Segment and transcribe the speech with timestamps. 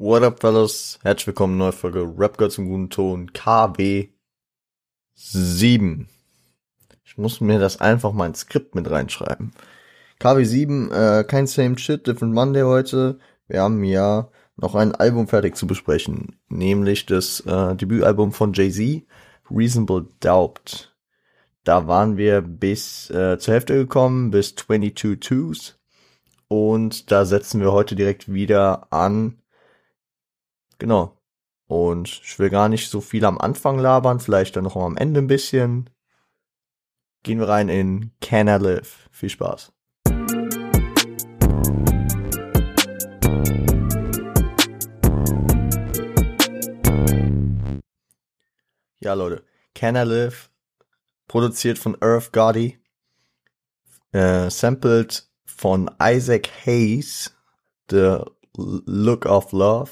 [0.00, 1.00] What up, fellas?
[1.02, 4.10] Herzlich willkommen, neue Folge Rap Girls im guten Ton, KW
[5.16, 6.08] 7.
[7.04, 9.50] Ich muss mir das einfach mal ins Skript mit reinschreiben.
[10.20, 13.18] KW 7, äh, kein Same Shit, Different Monday heute.
[13.48, 19.02] Wir haben ja noch ein Album fertig zu besprechen, nämlich das äh, Debütalbum von Jay-Z,
[19.50, 20.94] Reasonable Doubt.
[21.64, 25.76] Da waren wir bis äh, zur Hälfte gekommen, bis 22 Twos.
[26.46, 29.38] Und da setzen wir heute direkt wieder an.
[30.78, 31.16] Genau.
[31.66, 35.20] Und ich will gar nicht so viel am Anfang labern, vielleicht dann noch am Ende
[35.20, 35.90] ein bisschen.
[37.24, 39.08] Gehen wir rein in Can I Live.
[39.10, 39.72] Viel Spaß.
[49.00, 49.44] Ja, Leute.
[49.74, 50.50] Can I Live,
[51.28, 52.78] produziert von Irv Gotti,
[54.12, 57.36] äh, sampled von Isaac Hayes,
[57.90, 58.24] The
[58.56, 59.90] Look of Love.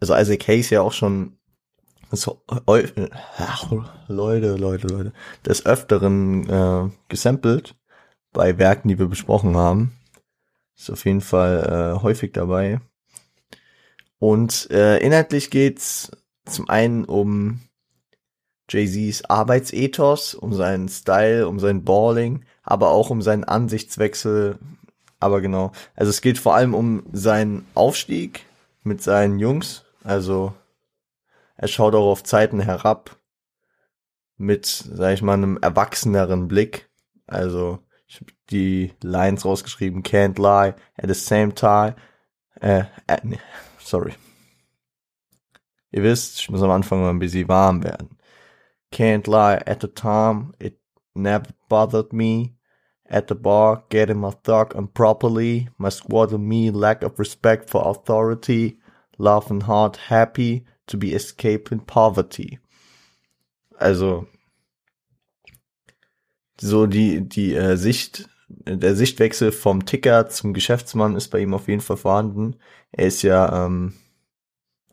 [0.00, 1.38] Also Isaac Hayes ja auch schon
[2.10, 3.70] so, ach,
[4.08, 5.12] Leute, Leute, Leute,
[5.44, 7.74] des Öfteren äh, gesampelt
[8.32, 9.92] bei Werken, die wir besprochen haben.
[10.76, 12.80] Ist auf jeden Fall äh, häufig dabei.
[14.18, 16.10] Und äh, inhaltlich geht's
[16.46, 17.60] zum einen um
[18.70, 24.58] Jay-Z's Arbeitsethos, um seinen Style, um sein Balling, aber auch um seinen Ansichtswechsel.
[25.20, 28.46] Aber genau, also es geht vor allem um seinen Aufstieg
[28.82, 29.84] mit seinen Jungs.
[30.08, 30.54] Also
[31.58, 33.18] er schaut auch auf Zeiten herab
[34.38, 36.88] mit, sag ich mal, einem erwachseneren Blick.
[37.26, 41.94] Also ich habe die Lines rausgeschrieben, can't lie, at the same time,
[42.58, 43.18] äh, äh,
[43.78, 44.14] sorry.
[45.90, 48.16] Ihr wisst, ich muss am Anfang mal ein bisschen warm werden.
[48.90, 50.80] Can't lie, at the time, it
[51.12, 52.54] never bothered me.
[53.04, 55.68] At the bar, getting my thug improperly.
[55.76, 58.78] My squad and me, lack of respect for authority.
[59.18, 62.60] Laughing hard, happy to be escaping poverty.
[63.76, 64.26] Also,
[66.60, 71.68] so die, die äh, Sicht, der Sichtwechsel vom Ticker zum Geschäftsmann ist bei ihm auf
[71.68, 72.56] jeden Fall vorhanden.
[72.92, 73.94] Er ist ja, ähm,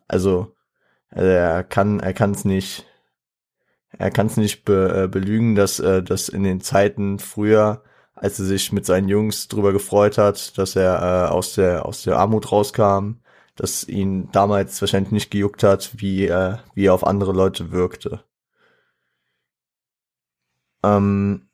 [0.08, 0.54] also,
[1.10, 2.86] er kann, er kann es nicht,
[3.98, 7.82] er kann es nicht be, äh, belügen, dass, äh, dass in den Zeiten früher,
[8.14, 12.02] als er sich mit seinen Jungs drüber gefreut hat, dass er äh, aus der aus
[12.02, 13.20] der Armut rauskam,
[13.56, 18.22] dass ihn damals wahrscheinlich nicht gejuckt hat, wie äh, wie er auf andere Leute wirkte.
[20.82, 21.48] Ähm,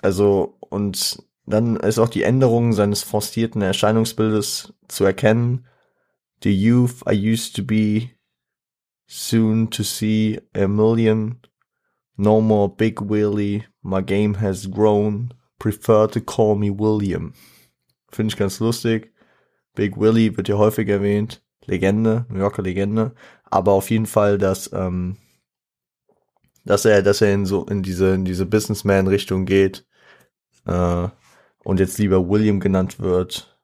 [0.00, 5.66] also und dann ist auch die Änderung seines forcierten Erscheinungsbildes zu erkennen.
[6.42, 8.16] The youth I used to be
[9.06, 11.38] Soon to see a million.
[12.18, 13.66] No more Big Willie.
[13.82, 15.32] My game has grown.
[15.58, 17.32] Prefer to call me William.
[18.10, 19.12] Finde ich ganz lustig.
[19.76, 21.44] Big Willie wird ja häufig erwähnt.
[21.64, 23.12] Legende, New Yorker Legende.
[23.44, 25.16] Aber auf jeden Fall, dass, ähm,
[26.64, 29.86] dass er, dass er in so, in diese, in diese Businessman-Richtung geht,
[30.66, 31.08] äh,
[31.64, 33.58] und jetzt lieber William genannt wird,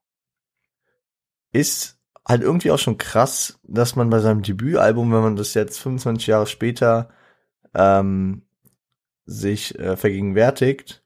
[1.52, 5.78] ist halt irgendwie auch schon krass, dass man bei seinem Debütalbum, wenn man das jetzt
[5.80, 7.10] 25 Jahre später
[7.74, 8.42] ähm,
[9.24, 11.01] sich äh, vergegenwärtigt,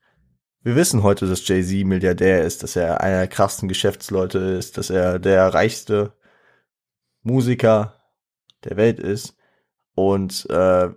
[0.66, 4.90] wir wissen heute, dass Jay-Z Milliardär ist, dass er einer der krassen Geschäftsleute ist, dass
[4.90, 6.12] er der reichste
[7.22, 7.94] Musiker
[8.64, 9.36] der Welt ist.
[9.94, 10.90] Und äh,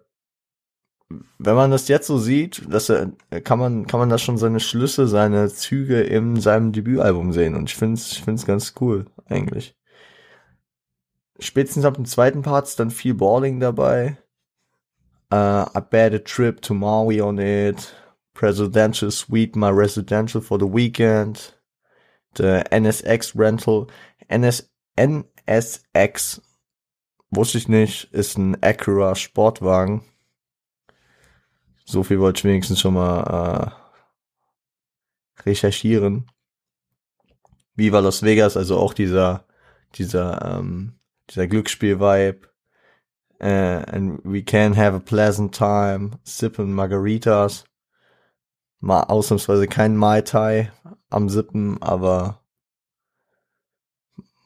[1.37, 3.11] wenn man das jetzt so sieht, dass er,
[3.43, 7.55] kann man, kann man da schon seine Schlüsse, seine Züge in seinem Debütalbum sehen.
[7.55, 9.75] Und ich finde es ich find's ganz cool, eigentlich
[11.39, 14.17] spätestens ab dem zweiten Part ist dann viel Balling dabei.
[15.31, 17.95] Uh, I bet a trip to Maui on it.
[18.39, 21.53] Presidential suite, my residential for the weekend.
[22.35, 23.89] The NSX Rental.
[24.29, 26.39] NS, NSX,
[27.31, 30.05] wusste ich nicht, ist ein Acura Sportwagen.
[31.83, 33.73] So viel wollte ich wenigstens schon mal
[35.41, 36.31] äh, recherchieren.
[37.75, 39.43] Viva Las Vegas, also auch dieser,
[39.95, 40.93] dieser ähm,
[41.29, 42.47] dieser Glücksspiel-Vibe.
[43.41, 47.65] Uh, and we can have a pleasant time, sipping Margaritas.
[48.79, 50.71] Mal ausnahmsweise kein Mai Tai
[51.09, 52.41] am Sippen, aber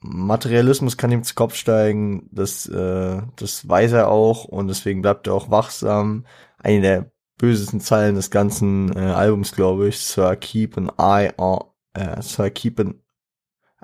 [0.02, 5.28] Materialismus kann ihm zu Kopf steigen, das, äh, das weiß er auch und deswegen bleibt
[5.28, 6.26] er auch wachsam.
[6.58, 10.00] Eine der bösesten Zeilen des ganzen äh, Albums, glaube ich.
[10.00, 11.60] So I keep an eye on,
[11.98, 12.96] uh, so I keep an,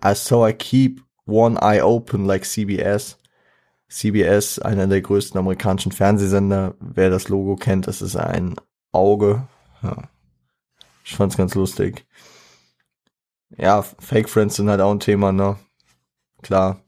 [0.03, 3.17] uh, so I keep One Eye Open like CBS.
[3.89, 6.75] CBS, einer der größten amerikanischen Fernsehsender.
[6.79, 8.55] Wer das Logo kennt, das ist ein
[8.91, 9.47] Auge.
[9.81, 10.09] Ja.
[11.09, 12.05] Ich fand's ganz lustig.
[13.57, 15.57] Ja, Fake Friends sind halt auch ein Thema, ne?
[16.43, 16.83] Klar.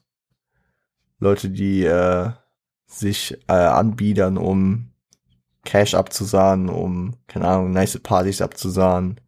[1.18, 2.29] Leute, die äh,
[2.85, 4.91] sich äh, anbiedern, um
[5.65, 9.19] Cash abzusahnen, um, keine Ahnung, nice Partys abzusahnen.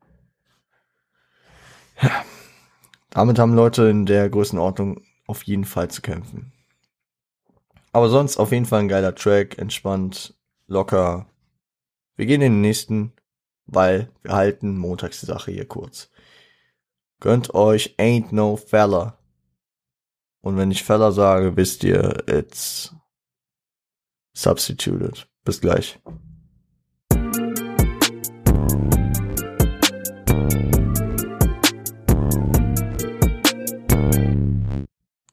[1.99, 2.23] Ja.
[3.09, 6.53] Damit haben Leute in der Größenordnung auf jeden Fall zu kämpfen.
[7.91, 10.35] Aber sonst auf jeden Fall ein geiler Track, entspannt,
[10.67, 11.25] locker.
[12.15, 13.13] Wir gehen in den nächsten,
[13.65, 16.10] weil wir halten montags die Sache hier kurz.
[17.19, 19.18] Gönnt euch Ain't No Fella.
[20.42, 22.94] Und wenn ich Fella sage, wisst ihr, it's
[24.33, 25.27] substituted.
[25.45, 26.00] Bis gleich.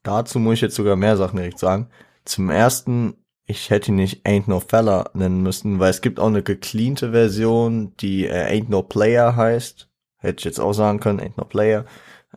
[0.02, 1.88] Dazu muss ich jetzt sogar mehr Sachen direkt sagen.
[2.24, 3.16] Zum ersten,
[3.50, 7.10] ich hätte ihn nicht Ain't No Fella nennen müssen, weil es gibt auch eine gecleante
[7.10, 9.90] Version, die äh, Ain't No Player heißt.
[10.18, 11.84] Hätte ich jetzt auch sagen können, Ain't No Player.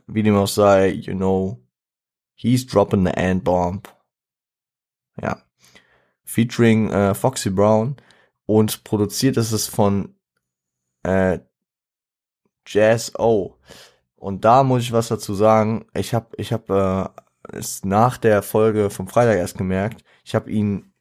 [0.08, 1.64] Wie dem auch sei, you know,
[2.34, 3.96] he's dropping the ant bomb.
[5.22, 5.44] Ja.
[6.24, 7.96] Featuring äh, Foxy Brown
[8.48, 10.16] und produziert ist es von
[11.04, 11.40] äh,
[12.66, 13.56] Jazz O.
[14.16, 15.86] Und da muss ich was dazu sagen.
[15.94, 17.08] Ich habe ich hab, äh,
[17.52, 20.04] es nach der Folge vom Freitag erst gemerkt.
[20.24, 20.93] Ich habe ihn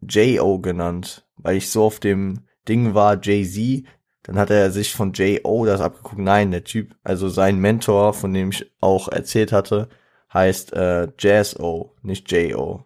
[0.00, 0.58] J.O.
[0.58, 3.84] genannt, weil ich so auf dem Ding war, Jay-Z.
[4.22, 5.64] Dann hat er sich von J.O.
[5.64, 6.20] das abgeguckt.
[6.20, 9.88] Nein, der Typ, also sein Mentor, von dem ich auch erzählt hatte,
[10.32, 12.84] heißt äh, Jazz-O, nicht J.O.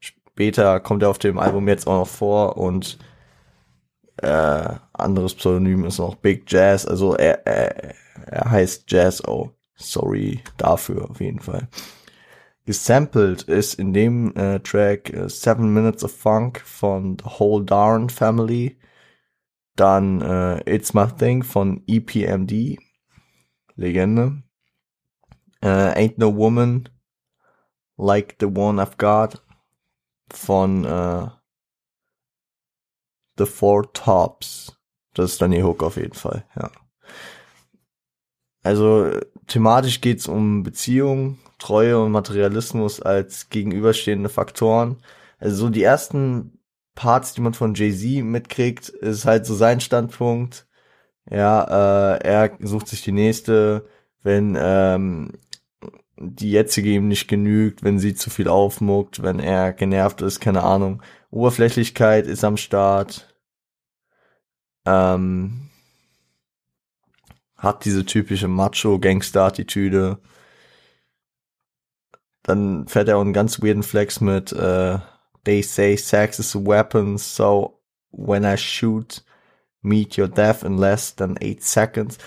[0.00, 2.98] Später kommt er auf dem Album jetzt auch noch vor und
[4.16, 6.86] äh, anderes Pseudonym ist noch Big Jazz.
[6.86, 7.94] Also er, er,
[8.26, 9.50] er heißt Jazz-O.
[9.74, 11.68] Sorry dafür auf jeden Fall.
[12.64, 18.08] Gesampled ist in dem äh, Track äh, Seven Minutes of Funk von The Whole Darn
[18.08, 18.78] Family.
[19.74, 22.78] Dann äh, It's My Thing von EPMD.
[23.74, 24.42] Legende.
[25.60, 26.88] Äh, Ain't No Woman
[27.96, 29.42] Like the One I've Got
[30.30, 31.28] von äh,
[33.38, 34.76] The Four Tops.
[35.14, 36.70] Das ist dann die Hook auf jeden Fall, ja.
[38.62, 39.10] Also
[39.46, 44.96] thematisch geht's um Beziehung, Treue und Materialismus als gegenüberstehende Faktoren.
[45.38, 46.58] Also so die ersten
[46.96, 50.66] Parts, die man von Jay-Z mitkriegt, ist halt so sein Standpunkt.
[51.30, 53.86] Ja, äh, er sucht sich die nächste,
[54.22, 55.32] wenn ähm,
[56.16, 60.64] die jetzige ihm nicht genügt, wenn sie zu viel aufmuckt, wenn er genervt ist, keine
[60.64, 61.00] Ahnung.
[61.30, 63.32] Oberflächlichkeit ist am Start.
[64.84, 65.70] Ähm,
[67.56, 70.18] hat diese typische Macho-Gangster-Attitüde.
[72.42, 74.98] Dann fährt er auch einen ganz weirden Flex mit äh,
[75.44, 77.80] They say sex is a weapon, so
[78.12, 79.24] when I shoot,
[79.80, 82.18] meet your death in less than eight seconds.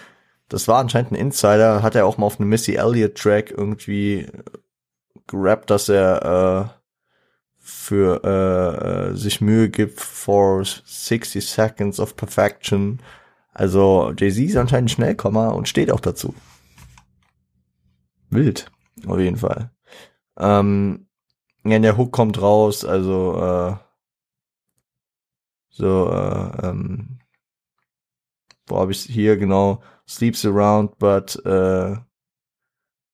[0.49, 4.27] Das war anscheinend ein Insider, hat er auch mal auf einem Missy Elliott Track irgendwie
[5.27, 6.79] gerappt, dass er äh,
[7.57, 12.99] für äh, äh sich Mühe gibt for 60 seconds of perfection
[13.55, 16.35] also Jay-Z ist anscheinend Schnellkommer und steht auch dazu.
[18.29, 18.69] Wild,
[19.07, 19.71] auf jeden Fall.
[20.37, 21.07] Ähm,
[21.63, 23.75] ja, der Hook kommt raus, also äh,
[25.69, 27.19] so, äh, ähm,
[28.67, 29.81] wo habe ich hier genau?
[30.07, 31.97] Sleeps around, but uh,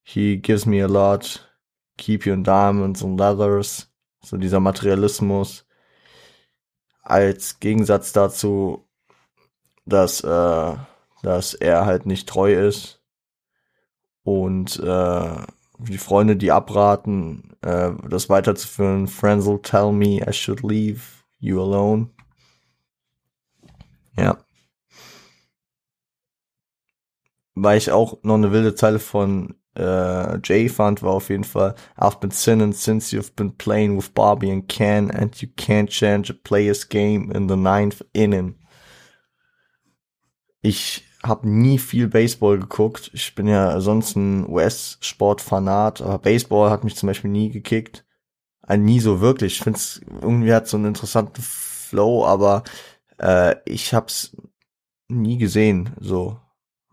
[0.03, 1.49] he gives me a lot.
[1.97, 3.89] Keep you in diamonds and leathers.
[4.23, 5.65] So dieser Materialismus.
[7.01, 8.87] Als Gegensatz dazu
[9.85, 10.75] dass, äh,
[11.23, 13.01] dass er halt nicht treu ist
[14.23, 15.35] und äh,
[15.89, 19.07] die Freunde, die abraten, äh, das weiterzuführen.
[19.07, 21.01] Friends will tell me I should leave
[21.39, 22.09] you alone.
[24.17, 24.37] Ja.
[27.55, 31.75] Weil ich auch noch eine wilde Zeile von äh, Jay fand, war auf jeden Fall
[31.97, 36.31] I've been sinning since you've been playing with Barbie and Ken and you can't change
[36.31, 38.55] a player's game in the ninth inning.
[40.61, 43.11] Ich habe nie viel Baseball geguckt.
[43.13, 48.05] Ich bin ja sonst ein US-Sport-Fanat, aber Baseball hat mich zum Beispiel nie gekickt.
[48.61, 49.53] Also nie so wirklich.
[49.53, 52.63] Ich finde es irgendwie hat so einen interessanten Flow, aber
[53.19, 54.35] äh, ich hab's
[55.07, 55.91] nie gesehen.
[55.99, 56.39] So,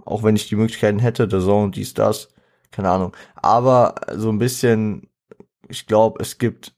[0.04, 2.28] auch wenn ich die Möglichkeiten hätte, der Zone, dies, das,
[2.70, 3.16] keine Ahnung.
[3.36, 5.08] Aber so ein bisschen,
[5.68, 6.74] ich glaube, es gibt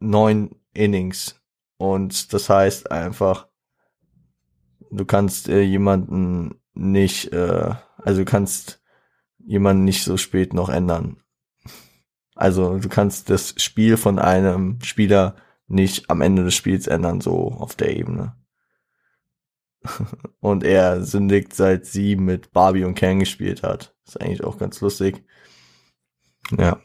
[0.00, 1.40] neun Innings
[1.78, 3.48] und das heißt einfach
[4.96, 8.82] du kannst äh, jemanden nicht, äh, also du kannst
[9.38, 11.22] jemanden nicht so spät noch ändern.
[12.34, 15.36] Also du kannst das Spiel von einem Spieler
[15.68, 18.36] nicht am Ende des Spiels ändern, so auf der Ebene.
[20.40, 23.94] und er sündigt, seit sie mit Barbie und Ken gespielt hat.
[24.06, 25.24] Ist eigentlich auch ganz lustig.
[26.56, 26.80] Ja.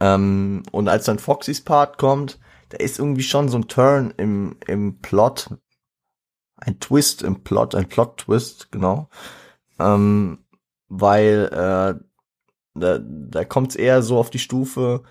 [0.00, 2.38] Ähm, und als dann Foxys Part kommt,
[2.70, 5.50] da ist irgendwie schon so ein Turn im, im Plot,
[6.64, 9.08] ein Twist im Plot, ein Plot-Twist, genau.
[9.78, 10.44] Ähm,
[10.88, 12.04] weil äh,
[12.74, 15.02] da, da kommt es eher so auf die Stufe,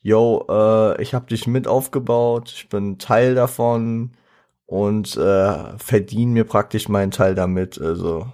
[0.00, 4.12] yo, äh, ich habe dich mit aufgebaut, ich bin Teil davon
[4.66, 7.80] und äh, verdiene mir praktisch meinen Teil damit.
[7.80, 8.28] Also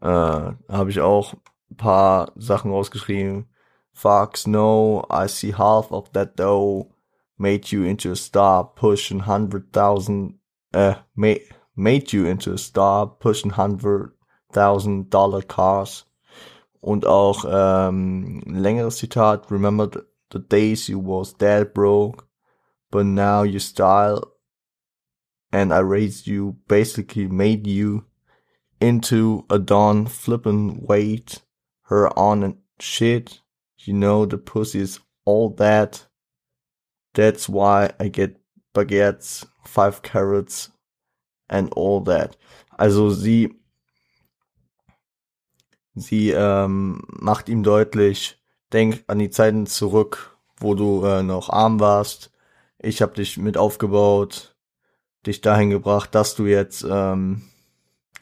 [0.00, 1.34] äh, habe ich auch
[1.70, 3.46] ein paar Sachen rausgeschrieben.
[3.92, 6.93] Fox, no, I see half of that dough
[7.38, 10.34] made you into a star, pushing hundred thousand,
[10.72, 11.42] uh, made,
[11.76, 14.12] made you into a star, pushing hundred
[14.52, 16.04] thousand dollar cars.
[16.80, 22.26] Und auch ähm, längeres Zitat, remember the, the days you was dead broke,
[22.90, 24.34] but now you style
[25.54, 28.04] and I raised you, basically made you
[28.80, 31.42] into a Don flippin' weight
[31.82, 33.40] her on and shit.
[33.78, 36.06] You know the pussy is all that.
[37.14, 38.36] That's why I get
[38.74, 40.72] baguettes, five carrots
[41.48, 42.36] and all that.
[42.76, 43.54] Also sie
[45.94, 48.40] sie ähm, macht ihm deutlich,
[48.72, 52.32] denk an die Zeiten zurück, wo du äh, noch arm warst.
[52.78, 54.56] Ich habe dich mit aufgebaut,
[55.26, 57.42] dich dahin gebracht, dass du jetzt ähm,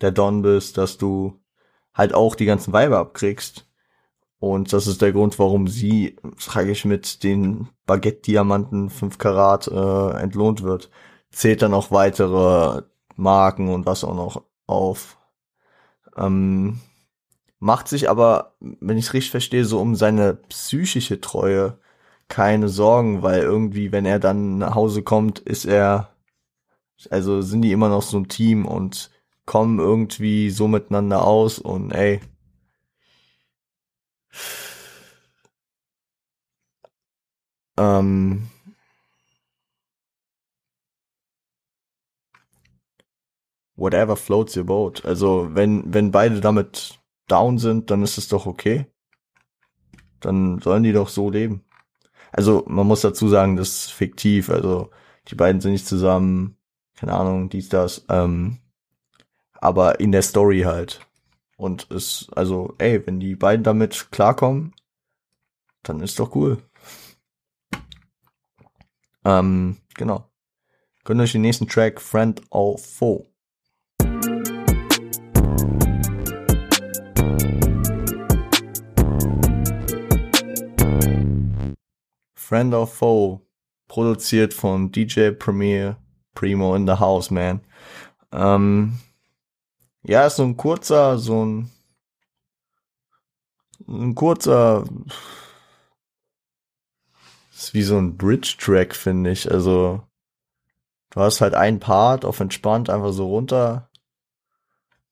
[0.01, 1.41] der Don bist, dass du
[1.95, 3.67] halt auch die ganzen Weiber abkriegst.
[4.43, 10.21] Und das ist der Grund, warum sie, sage ich, mit den Baguette-Diamanten 5 Karat äh,
[10.21, 10.91] entlohnt wird.
[11.31, 12.83] Zählt dann auch weitere
[13.15, 15.17] Marken und was auch noch auf.
[16.17, 16.81] Ähm,
[17.61, 21.79] macht sich aber, wenn ich es richtig verstehe, so um seine psychische Treue
[22.27, 26.17] keine Sorgen, weil irgendwie, wenn er dann nach Hause kommt, ist er,
[27.11, 29.13] also sind die immer noch so ein Team und
[29.47, 32.21] kommen irgendwie so miteinander aus und ey.
[37.79, 38.49] Ähm,
[43.77, 45.05] whatever floats your boat.
[45.05, 48.87] Also wenn, wenn beide damit down sind, dann ist es doch okay.
[50.21, 51.65] Dann sollen die doch so leben.
[52.31, 54.51] Also man muss dazu sagen, das ist fiktiv.
[54.51, 54.91] Also
[55.29, 56.57] die beiden sind nicht zusammen.
[56.95, 58.05] Keine Ahnung, dies, das.
[58.09, 58.59] Ähm,
[59.55, 61.01] aber in der Story halt.
[61.63, 64.75] Und es, also, ey, wenn die beiden damit klarkommen,
[65.85, 66.61] dann ist doch cool.
[69.25, 70.29] Ähm, genau.
[71.05, 73.29] Gönnt euch den nächsten Track, Friend of Foe.
[82.35, 83.41] Friend of Foe,
[83.87, 85.97] produziert von DJ Premier
[86.35, 87.61] Primo in the House, man.
[88.33, 88.99] Ähm,
[90.05, 91.71] ja, ist so ein kurzer, so ein,
[93.89, 94.85] ein kurzer,
[97.55, 99.51] ist wie so ein Bridge-Track, finde ich.
[99.51, 100.03] Also,
[101.11, 103.91] du hast halt einen Part auf entspannt, einfach so runter.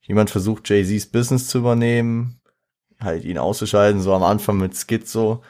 [0.02, 2.40] Jemand versucht Jay-Z's Business zu übernehmen,
[2.98, 5.42] halt ihn auszuschalten, so am Anfang mit Schizo.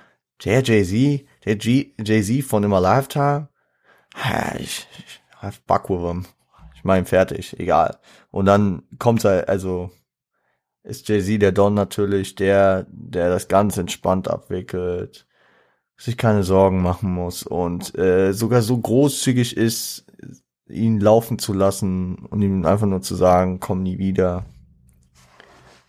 [0.45, 3.49] Der Jay-Z, der Jay-Z von immer Lifetime.
[4.59, 6.27] Ich, ich, ich fuck with him.
[6.81, 7.99] Ich meine, fertig, egal.
[8.31, 9.91] Und dann kommt halt, also
[10.83, 15.27] ist Jay-Z der Don natürlich, der, der das ganz entspannt abwickelt,
[15.99, 20.07] sich keine Sorgen machen muss und äh, sogar so großzügig ist,
[20.69, 24.47] ihn laufen zu lassen und ihm einfach nur zu sagen, komm nie wieder.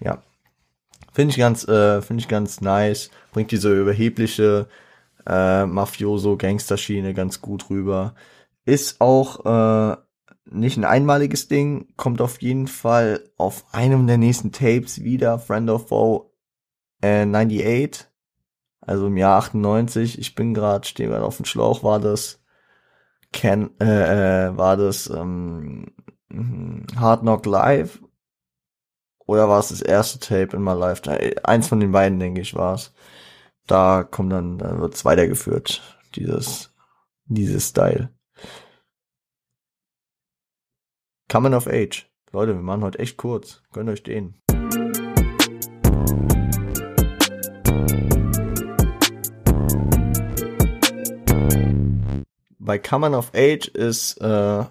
[0.02, 0.22] Ja.
[1.14, 3.12] Finde ich ganz, äh, finde ich ganz nice.
[3.32, 4.68] Bringt diese überhebliche
[5.26, 8.14] äh, Mafioso-Gangsterschiene ganz gut rüber.
[8.66, 9.98] Ist auch äh,
[10.46, 15.70] nicht ein einmaliges Ding, kommt auf jeden Fall auf einem der nächsten Tapes wieder, Friend
[15.70, 16.32] of Foe
[17.02, 18.08] äh, 98,
[18.82, 20.20] also im Jahr 98.
[20.20, 22.42] Ich bin gerade, stehe gerade auf dem Schlauch, war das
[23.32, 25.94] Can, äh, äh, war das ähm,
[26.96, 28.02] Hard Knock Live
[29.26, 31.46] oder war es das erste Tape in my Lifetime?
[31.46, 32.94] Eins von den beiden, denke ich, war es.
[33.68, 35.82] Da kommt dann, da wird's weitergeführt,
[36.16, 36.74] dieses,
[37.26, 38.10] dieses Style.
[41.32, 42.12] Coming of Age.
[42.34, 43.62] Leute, wir machen heute echt kurz.
[43.72, 44.36] Gönnt euch den.
[52.60, 54.66] Bei Coming of Age ist äh,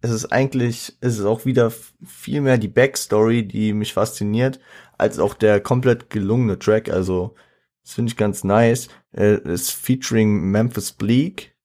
[0.00, 1.72] es ist eigentlich, ist es auch wieder
[2.04, 4.60] viel mehr die Backstory, die mich fasziniert,
[4.96, 6.88] als auch der komplett gelungene Track.
[6.88, 7.34] Also,
[7.82, 8.86] das finde ich ganz nice.
[9.10, 11.56] Äh, ist featuring Memphis Bleak,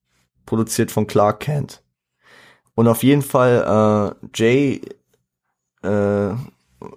[0.48, 1.84] produziert von Clark Kent.
[2.76, 4.82] Und auf jeden Fall, äh, Jay
[5.84, 6.34] äh,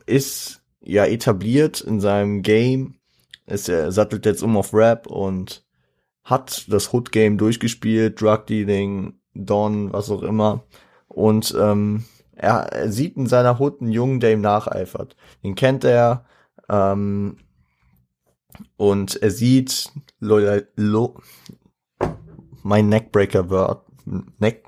[0.07, 2.97] ist ja etabliert in seinem Game
[3.47, 5.64] ist er sattelt jetzt um auf Rap und
[6.23, 10.64] hat das Hood Game durchgespielt, Drug Dealing, Don, was auch immer.
[11.09, 12.04] Und ähm,
[12.35, 15.16] er, er sieht in seiner Hood einen Jungen, der ihm nacheifert.
[15.43, 16.25] Den kennt er.
[16.69, 17.37] Ähm,
[18.76, 19.90] und er sieht
[20.21, 21.21] Loyal, Lo,
[22.62, 23.85] mein Neckbreaker Word,
[24.38, 24.64] Neck,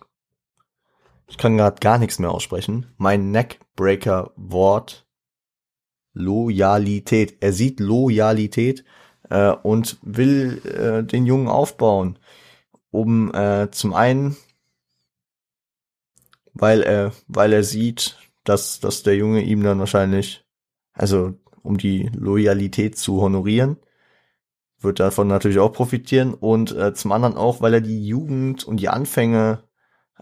[1.26, 2.86] ich kann gerade gar nichts mehr aussprechen.
[2.96, 5.06] Mein Neckbreaker Wort,
[6.12, 7.36] Loyalität.
[7.40, 8.84] Er sieht Loyalität
[9.28, 12.18] äh, und will äh, den Jungen aufbauen,
[12.90, 14.36] um äh, zum einen,
[16.54, 20.44] weil er, weil er sieht, dass, dass der Junge ihm dann wahrscheinlich,
[20.92, 23.76] also um die Loyalität zu honorieren,
[24.78, 28.78] wird davon natürlich auch profitieren und äh, zum anderen auch, weil er die Jugend und
[28.78, 29.65] die Anfänge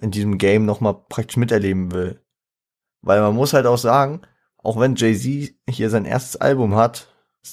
[0.00, 2.20] in diesem Game nochmal praktisch miterleben will.
[3.02, 4.22] Weil man muss halt auch sagen,
[4.58, 7.08] auch wenn Jay-Z hier sein erstes Album hat,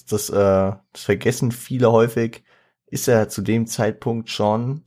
[0.09, 2.43] das, äh, das vergessen viele häufig,
[2.87, 4.85] ist er zu dem Zeitpunkt schon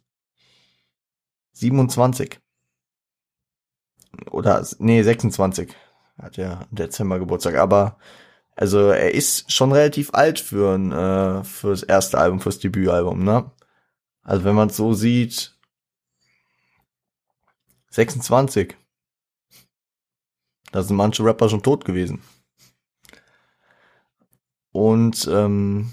[1.52, 2.40] 27.
[4.30, 5.74] Oder, nee, 26.
[6.20, 7.56] Hat ja Dezember Geburtstag.
[7.56, 7.98] Aber,
[8.56, 13.50] also, er ist schon relativ alt für ein, äh, fürs erste Album, fürs Debütalbum, ne?
[14.22, 15.53] Also, wenn man es so sieht,
[17.94, 18.76] 26.
[20.72, 22.20] Da sind manche Rapper schon tot gewesen.
[24.72, 25.92] Und ähm,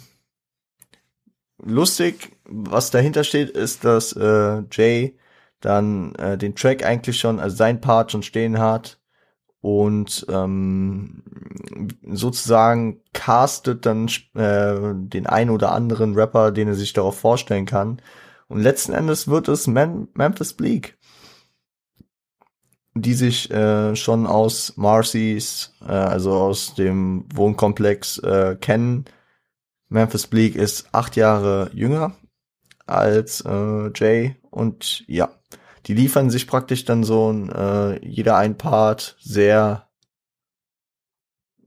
[1.63, 5.15] lustig, was dahinter steht, ist, dass äh, Jay
[5.59, 8.99] dann äh, den Track eigentlich schon, also sein Part schon stehen hat
[9.61, 11.23] und ähm,
[12.11, 18.01] sozusagen castet dann äh, den einen oder anderen Rapper, den er sich darauf vorstellen kann.
[18.47, 20.97] Und letzten Endes wird es Mem Memphis Bleak
[22.93, 29.05] die sich äh, schon aus Marcy's, äh, also aus dem Wohnkomplex äh, kennen.
[29.89, 32.15] Memphis Bleak ist acht Jahre jünger
[32.85, 35.29] als äh, Jay und ja,
[35.85, 39.87] die liefern sich praktisch dann so ein, äh, jeder ein Part sehr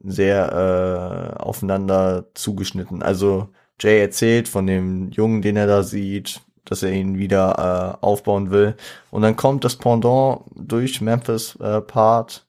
[0.07, 3.03] sehr äh, aufeinander zugeschnitten.
[3.03, 3.49] Also
[3.81, 8.51] Jay erzählt von dem Jungen, den er da sieht, dass er ihn wieder äh, aufbauen
[8.51, 8.77] will.
[9.11, 12.47] Und dann kommt das Pendant durch Memphis äh, Part,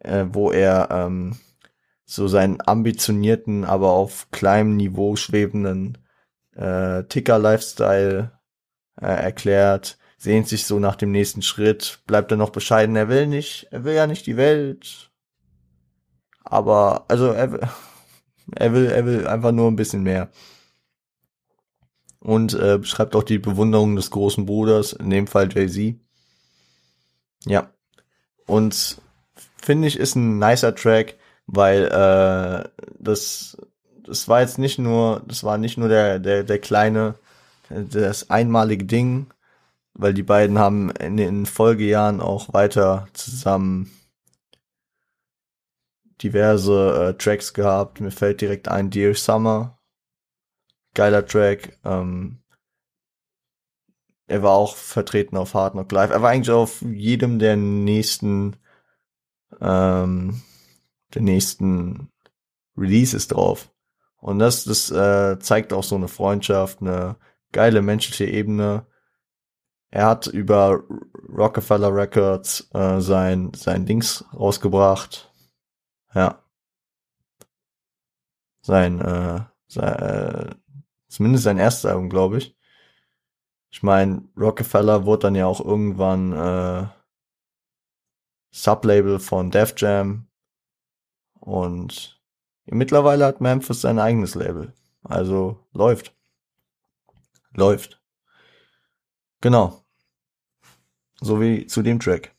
[0.00, 1.36] äh, wo er ähm,
[2.04, 5.98] so seinen ambitionierten, aber auf kleinem Niveau schwebenden
[6.56, 8.32] äh, Ticker-Lifestyle
[9.00, 13.26] äh, erklärt, sehnt sich so nach dem nächsten Schritt, bleibt er noch bescheiden, er will
[13.26, 15.10] nicht, er will ja nicht die Welt.
[16.44, 17.70] Aber, also er,
[18.56, 20.30] er will, er will einfach nur ein bisschen mehr
[22.28, 25.94] und äh, beschreibt auch die Bewunderung des großen Bruders, in dem Fall Jay-Z.
[27.46, 27.72] Ja.
[28.46, 29.00] Und
[29.56, 33.56] finde ich, ist ein nicer Track, weil äh, das,
[34.04, 37.14] das war jetzt nicht nur, das war nicht nur der, der, der kleine,
[37.70, 39.28] das einmalige Ding,
[39.94, 43.90] weil die beiden haben in den Folgejahren auch weiter zusammen
[46.22, 48.02] diverse äh, Tracks gehabt.
[48.02, 49.77] Mir fällt direkt ein Dear Summer,
[50.98, 51.78] geiler Track.
[51.84, 52.42] Ähm,
[54.26, 56.10] er war auch vertreten auf Hard Knock Live.
[56.10, 58.56] Er war eigentlich auf jedem der nächsten,
[59.60, 60.42] ähm,
[61.14, 62.10] der nächsten
[62.76, 63.72] Releases drauf.
[64.16, 67.14] Und das, das äh, zeigt auch so eine Freundschaft, eine
[67.52, 68.84] geile menschliche Ebene.
[69.90, 70.82] Er hat über
[71.28, 75.32] Rockefeller Records äh, sein sein Dings rausgebracht.
[76.12, 76.42] Ja.
[78.62, 80.54] Sein, äh, sein äh,
[81.08, 82.56] Zumindest sein erstes Album, glaube ich.
[83.70, 86.86] Ich meine, Rockefeller wurde dann ja auch irgendwann äh,
[88.50, 90.26] Sublabel von Def Jam.
[91.40, 92.20] Und
[92.66, 94.74] mittlerweile hat Memphis sein eigenes Label.
[95.02, 96.14] Also läuft.
[97.52, 98.00] Läuft.
[99.40, 99.84] Genau.
[101.20, 102.34] So wie zu dem Track.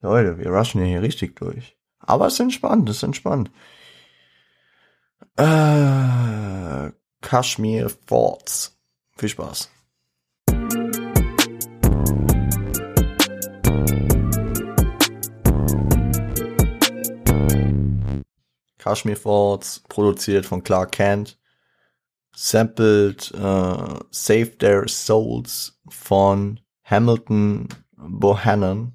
[0.00, 1.76] Leute, wir rushen hier richtig durch.
[1.98, 3.50] Aber es ist entspannt, es ist entspannt.
[5.36, 8.78] Äh, Kashmir Thoughts.
[9.16, 9.70] Viel Spaß.
[18.78, 21.38] Kashmir Thoughts, produziert von Clark Kent,
[22.34, 28.94] sampled uh, Save Their Souls von Hamilton Bohannon.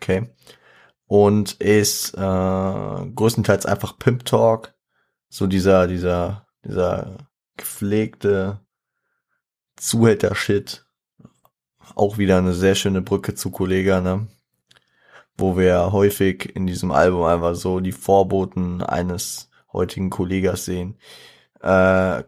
[0.00, 0.28] Okay.
[1.06, 4.73] Und ist äh, größtenteils einfach Pimp Talk
[5.34, 7.16] so dieser, dieser, dieser
[7.56, 8.60] gepflegte
[9.74, 10.86] Zuhälter-Shit.
[11.96, 14.28] Auch wieder eine sehr schöne Brücke zu Kollega, ne?
[15.36, 20.98] wo wir häufig in diesem Album einfach so die Vorboten eines heutigen Kollegas sehen.
[21.60, 22.22] Äh,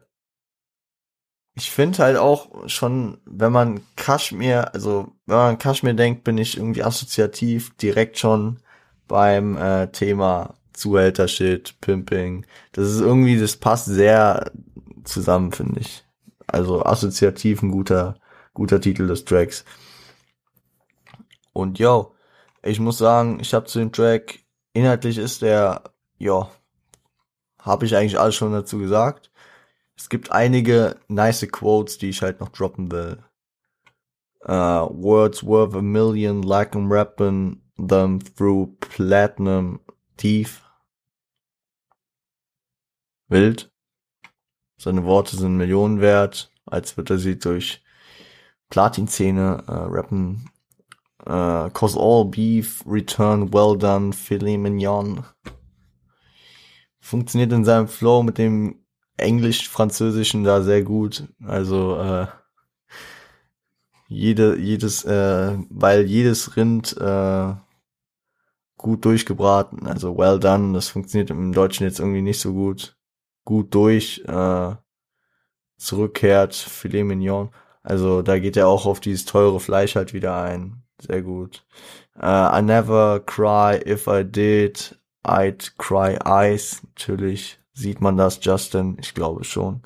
[1.54, 6.56] ich finde halt auch schon, wenn man Kashmir, also wenn man Kashmir denkt, bin ich
[6.56, 8.58] irgendwie assoziativ direkt schon
[9.06, 12.46] beim äh, Thema Zuhälter-Shit, Pimping.
[12.72, 14.52] Das ist irgendwie, das passt sehr
[15.04, 16.04] zusammen, finde ich.
[16.46, 18.16] Also assoziativ ein guter,
[18.54, 19.64] guter Titel des Tracks.
[21.52, 22.14] Und yo,
[22.62, 24.40] ich muss sagen, ich habe zu dem Track,
[24.72, 25.84] inhaltlich ist der,
[26.18, 26.50] ja,
[27.60, 29.30] habe ich eigentlich alles schon dazu gesagt.
[29.96, 33.18] Es gibt einige nice Quotes, die ich halt noch droppen will.
[34.48, 39.80] Uh, words worth a million like I'm rapping them through platinum
[40.16, 40.62] teeth.
[43.28, 43.70] Wild.
[44.78, 47.82] Seine Worte sind Millionen wert, als würde er sie durch
[48.68, 50.50] Platinzähne äh, rappen.
[51.24, 55.24] Äh, Cause all beef, return well done, filet mignon.
[57.00, 58.84] Funktioniert in seinem Flow mit dem
[59.16, 61.24] Englisch-Französischen da sehr gut.
[61.44, 62.26] Also äh,
[64.08, 67.54] jede, jedes, äh, weil jedes Rind äh,
[68.76, 72.96] gut durchgebraten, also well done, das funktioniert im Deutschen jetzt irgendwie nicht so gut.
[73.46, 74.74] Gut durch, äh,
[75.78, 77.48] zurückkehrt, Filet Mignon.
[77.82, 80.82] Also da geht er auch auf dieses teure Fleisch halt wieder ein.
[81.00, 81.64] Sehr gut.
[82.14, 86.82] Uh, I never cry, if I did, I'd cry eyes.
[86.82, 88.96] Natürlich Sieht man das, Justin?
[89.02, 89.82] Ich glaube schon.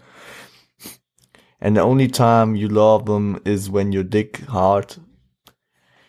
[1.59, 5.01] And the only time you love them is when you're dick hard.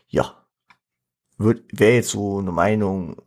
[0.08, 0.46] Ja.
[1.40, 3.20] Wäre jetzt so eine Meinung,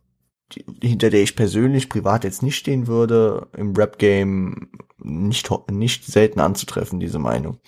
[0.51, 6.39] die, hinter der ich persönlich privat jetzt nicht stehen würde, im Rap-Game nicht, nicht selten
[6.39, 7.59] anzutreffen, diese Meinung.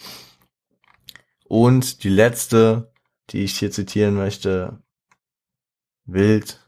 [1.48, 2.92] Und die letzte,
[3.30, 4.82] die ich hier zitieren möchte,
[6.06, 6.64] wild.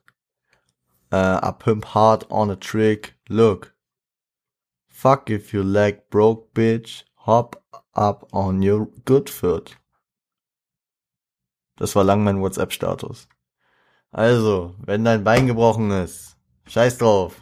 [1.11, 3.15] Uh, I pimp hard on a trick.
[3.27, 3.73] Look,
[5.01, 7.05] Fuck if you leg broke, bitch.
[7.25, 9.77] Hop up on your good foot.
[11.77, 13.29] Das war lang mein WhatsApp-Status.
[14.11, 17.35] Also, wenn dein Bein gebrochen ist, scheiß drauf.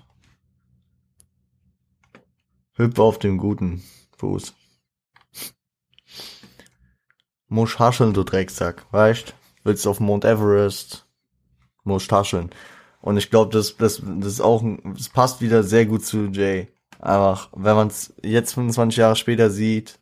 [2.73, 3.83] Hüpfe auf dem guten
[4.17, 4.53] Fuß.
[7.47, 9.33] Muss hascheln, du Drecksack, weißt?
[9.63, 11.05] Willst auf Mount Everest?
[11.83, 12.51] Muss hascheln.
[13.01, 16.67] Und ich glaube, das, das, das ist auch, das passt wieder sehr gut zu Jay.
[16.99, 19.99] Einfach, wenn man es jetzt 25 Jahre später sieht,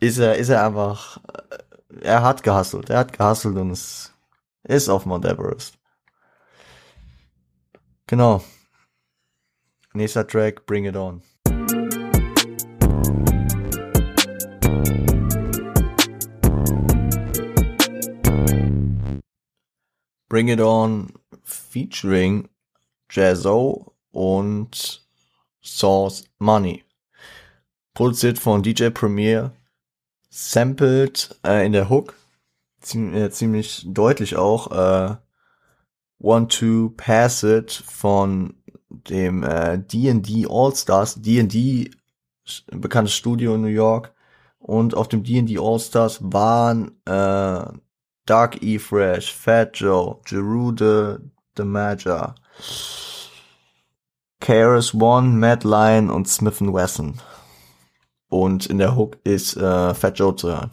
[0.00, 4.12] ist er, ist er einfach, äh, er hat gehustelt, er hat gehustelt und es
[4.68, 5.78] ist auf Mount Everest.
[8.06, 8.44] Genau.
[9.94, 11.22] Nächster Track, Bring It On.
[20.28, 22.48] Bring It On featuring
[23.10, 25.02] Jazzo und
[25.62, 26.84] Source Money.
[27.94, 29.52] Produziert von DJ Premier,
[30.28, 32.14] sampled äh, in der Hook,
[32.88, 35.16] ziemlich, äh, ziemlich deutlich auch, äh,
[36.20, 38.54] One to Pass It von
[38.88, 41.90] dem äh, D&D All-Stars, D&D,
[42.72, 44.12] bekanntes Studio in New York,
[44.58, 47.64] und auf dem D&D All-Stars waren äh,
[48.26, 48.78] Dark E.
[48.78, 52.34] Fresh, Fat Joe, Gerude, The Major,
[54.40, 57.20] KRS One, Matt Lion und Smith Wesson.
[58.28, 60.70] Und in der Hook ist äh, Fat Joe zu hören.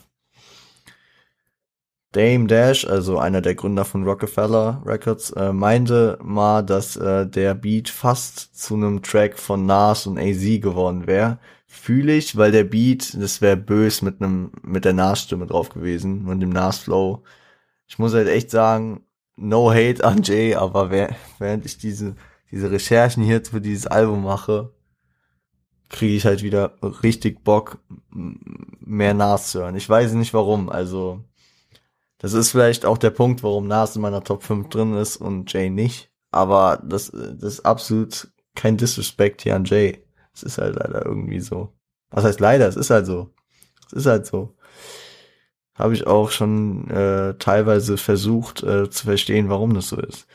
[2.15, 7.54] Dame Dash, also einer der Gründer von Rockefeller Records, äh, meinte mal, dass äh, der
[7.56, 11.39] Beat fast zu einem Track von Nas und AZ geworden wäre.
[11.67, 16.28] Fühle ich, weil der Beat, das wäre bös mit einem mit der Nas-Stimme drauf gewesen
[16.28, 17.23] und dem Nas-Flow.
[17.88, 19.04] Ich muss halt echt sagen,
[19.36, 22.15] no hate an Jay, aber während ich diese
[22.51, 24.71] diese Recherchen hier für dieses Album mache,
[25.89, 29.75] kriege ich halt wieder richtig Bock, mehr Nas zu hören.
[29.75, 31.23] Ich weiß nicht warum, also
[32.25, 35.53] das ist vielleicht auch der Punkt, warum Nas in meiner Top 5 drin ist und
[35.53, 36.09] Jay nicht.
[36.31, 40.03] Aber das, das ist absolut kein Disrespect hier an Jay.
[40.33, 41.71] Es ist halt leider irgendwie so.
[42.09, 42.67] Was heißt leider?
[42.67, 43.29] Es ist halt so.
[43.85, 44.55] Es ist halt so.
[45.75, 50.25] Habe ich auch schon äh, teilweise versucht äh, zu verstehen, warum das so ist.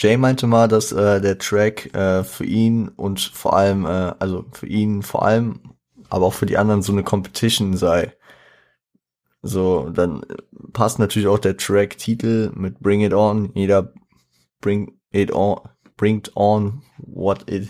[0.00, 4.44] Jay meinte mal, dass äh, der Track äh, für ihn und vor allem, äh, also
[4.50, 5.60] für ihn vor allem,
[6.08, 8.17] aber auch für die anderen so eine Competition sei.
[9.42, 10.22] So, dann
[10.72, 13.50] passt natürlich auch der Track-Titel mit Bring It On.
[13.54, 13.92] Jeder
[14.60, 15.60] bring it on,
[15.96, 17.68] bringt on what it,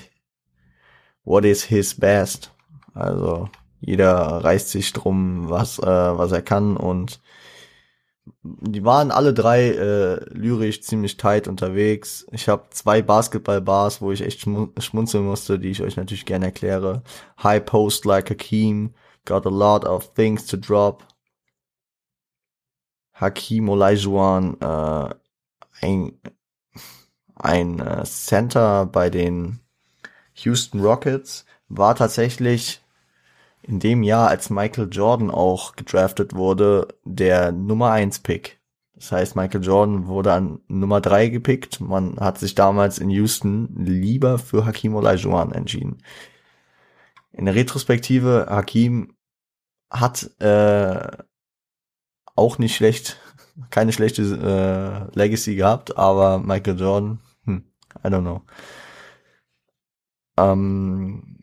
[1.24, 2.52] what is his best.
[2.94, 3.48] Also,
[3.80, 7.20] jeder reißt sich drum, was, äh, was er kann und
[8.42, 12.26] die waren alle drei äh, lyrisch ziemlich tight unterwegs.
[12.30, 16.46] Ich habe zwei Basketball-Bars, wo ich echt schmu schmunzeln musste, die ich euch natürlich gerne
[16.46, 17.02] erkläre.
[17.42, 21.06] High Post like a Hakeem, got a lot of things to drop.
[23.20, 25.14] Hakim Olajuwon, äh,
[25.80, 26.12] ein,
[27.34, 29.60] ein äh, Center bei den
[30.34, 32.80] Houston Rockets, war tatsächlich
[33.62, 38.58] in dem Jahr, als Michael Jordan auch gedraftet wurde, der Nummer 1 Pick.
[38.94, 41.80] Das heißt, Michael Jordan wurde an Nummer 3 gepickt.
[41.80, 45.98] Man hat sich damals in Houston lieber für Hakim Olajuwon entschieden.
[47.32, 49.14] In der Retrospektive, Hakim
[49.90, 51.18] hat äh,
[52.38, 53.18] auch nicht schlecht,
[53.70, 57.64] keine schlechte äh, Legacy gehabt, aber Michael Jordan, hm,
[58.04, 58.42] I don't know.
[60.38, 61.38] Ähm,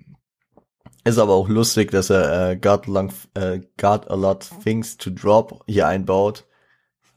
[1.04, 5.12] ist aber auch lustig, dass er äh, got, long, äh, got a lot things to
[5.12, 6.46] drop hier einbaut.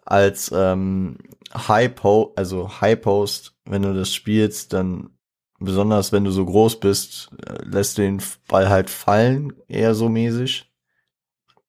[0.05, 1.19] Als ähm,
[1.55, 5.11] High Po, also High Post, wenn du das spielst, dann
[5.59, 10.09] besonders wenn du so groß bist, äh, lässt du den Ball halt fallen, eher so
[10.09, 10.68] mäßig.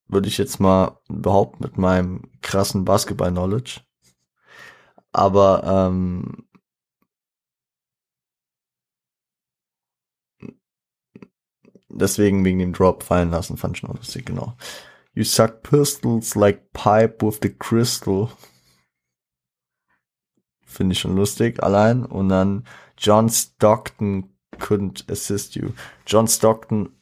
[0.10, 3.82] Würde ich jetzt mal behaupten mit meinem krassen Basketball-Knowledge.
[5.12, 6.50] Aber ähm,
[11.90, 14.56] deswegen wegen dem Drop fallen lassen, fand ich noch lustig, genau.
[15.14, 18.30] You suck pistols like pipe with the crystal.
[20.64, 22.06] Finde ich schon lustig, allein.
[22.06, 22.66] Und dann
[22.98, 25.70] John Stockton couldn't assist you.
[26.06, 26.99] John Stockton,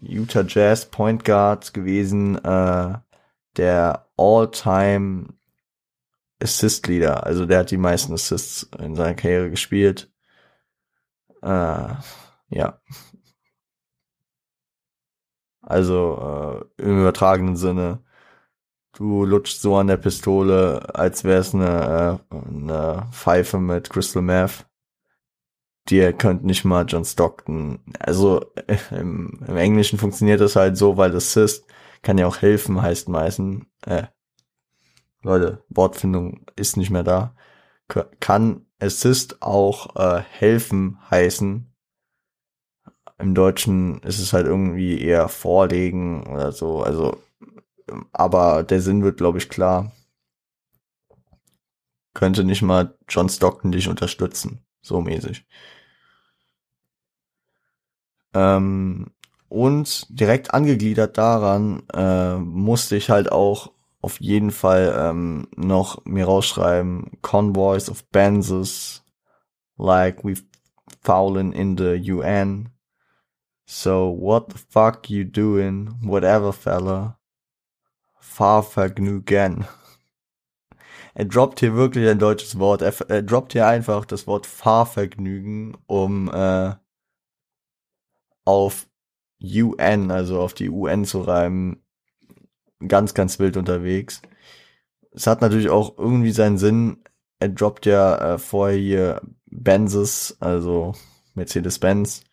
[0.00, 2.98] Utah Jazz Point Guard gewesen, äh,
[3.56, 5.34] der All-Time
[6.42, 7.24] Assist Leader.
[7.24, 10.10] Also der hat die meisten Assists in seiner Karriere gespielt.
[11.42, 11.94] Äh,
[12.50, 12.80] ja,
[15.62, 18.00] also äh, im übertragenen Sinne.
[18.92, 24.22] Du lutschst so an der Pistole, als wäre es eine, äh, eine Pfeife mit Crystal
[24.22, 24.66] Meth.
[25.88, 27.80] Dir könnt nicht mal John Stockton.
[27.98, 31.66] Also äh, im, im Englischen funktioniert das halt so, weil Assist
[32.02, 33.64] kann ja auch helfen, heißt meistens.
[33.86, 34.04] Äh,
[35.22, 37.34] Leute, Wortfindung ist nicht mehr da.
[38.20, 41.72] Kann Assist auch äh, helfen heißen,
[43.22, 46.82] im Deutschen ist es halt irgendwie eher vorlegen oder so.
[46.82, 47.18] Also,
[48.12, 49.92] aber der Sinn wird, glaube ich, klar.
[52.14, 54.64] Könnte nicht mal John Stockton dich unterstützen.
[54.82, 55.46] So mäßig.
[58.34, 59.12] Ähm,
[59.48, 66.24] und direkt angegliedert daran äh, musste ich halt auch auf jeden Fall ähm, noch mir
[66.24, 69.04] rausschreiben, Convoys of Benzes,
[69.76, 70.44] like we've
[71.02, 72.72] fallen in the UN,
[73.74, 75.96] So, what the fuck you doing?
[76.02, 77.18] Whatever, fella.
[78.20, 79.66] Fahrvergnügen.
[81.14, 82.82] Er droppt hier wirklich ein deutsches Wort.
[82.82, 86.74] Er, er droppt hier einfach das Wort Fahrvergnügen, um äh,
[88.44, 88.88] auf
[89.42, 91.82] UN, also auf die UN zu reimen.
[92.86, 94.22] Ganz, ganz wild unterwegs.
[95.12, 97.04] Es hat natürlich auch irgendwie seinen Sinn.
[97.38, 100.94] Er droppt ja äh, vorher hier Benzes, also
[101.34, 102.24] Mercedes-Benz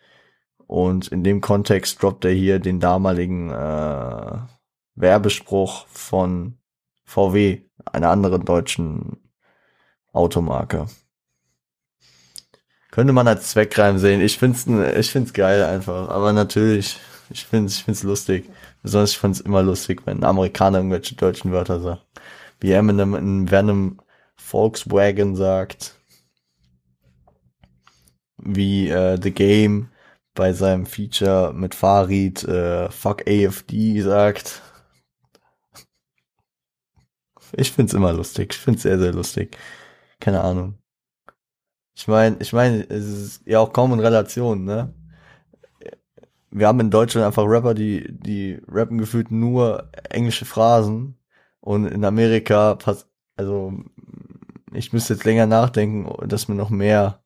[0.69, 4.37] und in dem Kontext droppt er hier den damaligen äh,
[4.93, 6.58] Werbespruch von
[7.09, 9.17] VW, einer anderen deutschen
[10.13, 10.85] Automarke.
[12.91, 14.21] Könnte man als Zweckreim sehen.
[14.21, 16.09] Ich find's, ich find's geil einfach.
[16.09, 16.99] Aber natürlich,
[17.31, 18.49] ich find's, ich find's lustig.
[18.83, 22.05] Besonders ich find's immer lustig, wenn Amerikaner irgendwelche deutschen Wörter sagt.
[22.59, 23.99] Wie Eminem in Venom
[24.35, 25.95] Volkswagen sagt.
[28.37, 29.89] Wie äh, The Game
[30.35, 34.61] bei seinem Feature mit Farid äh, Fuck AFD sagt.
[37.53, 38.53] Ich find's immer lustig.
[38.53, 39.57] Ich find's sehr, sehr lustig.
[40.19, 40.77] Keine Ahnung.
[41.95, 44.93] Ich meine, ich meine, es ist ja auch kaum in Relation, ne?
[46.51, 51.17] Wir haben in Deutschland einfach Rapper, die, die rappen gefühlt nur englische Phrasen.
[51.59, 53.73] Und in Amerika passt, also,
[54.73, 57.23] ich müsste jetzt länger nachdenken, dass mir noch mehr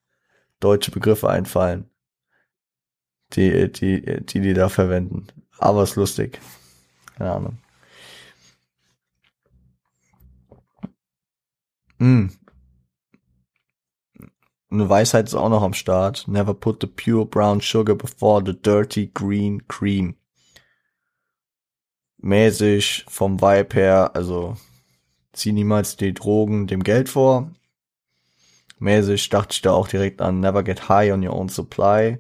[0.59, 1.89] deutsche Begriffe einfallen
[3.35, 5.27] die, die, die, die da verwenden.
[5.57, 6.39] Aber ist lustig.
[7.17, 7.57] Keine Ahnung.
[12.03, 12.31] Mm.
[14.69, 16.27] Eine Weisheit ist auch noch am Start.
[16.27, 20.17] Never put the pure brown sugar before the dirty green cream.
[22.17, 24.57] Mäßig vom Vibe her, also
[25.31, 27.51] zieh niemals die Drogen dem Geld vor.
[28.79, 32.17] Mäßig dachte ich da auch direkt an Never get high on your own supply.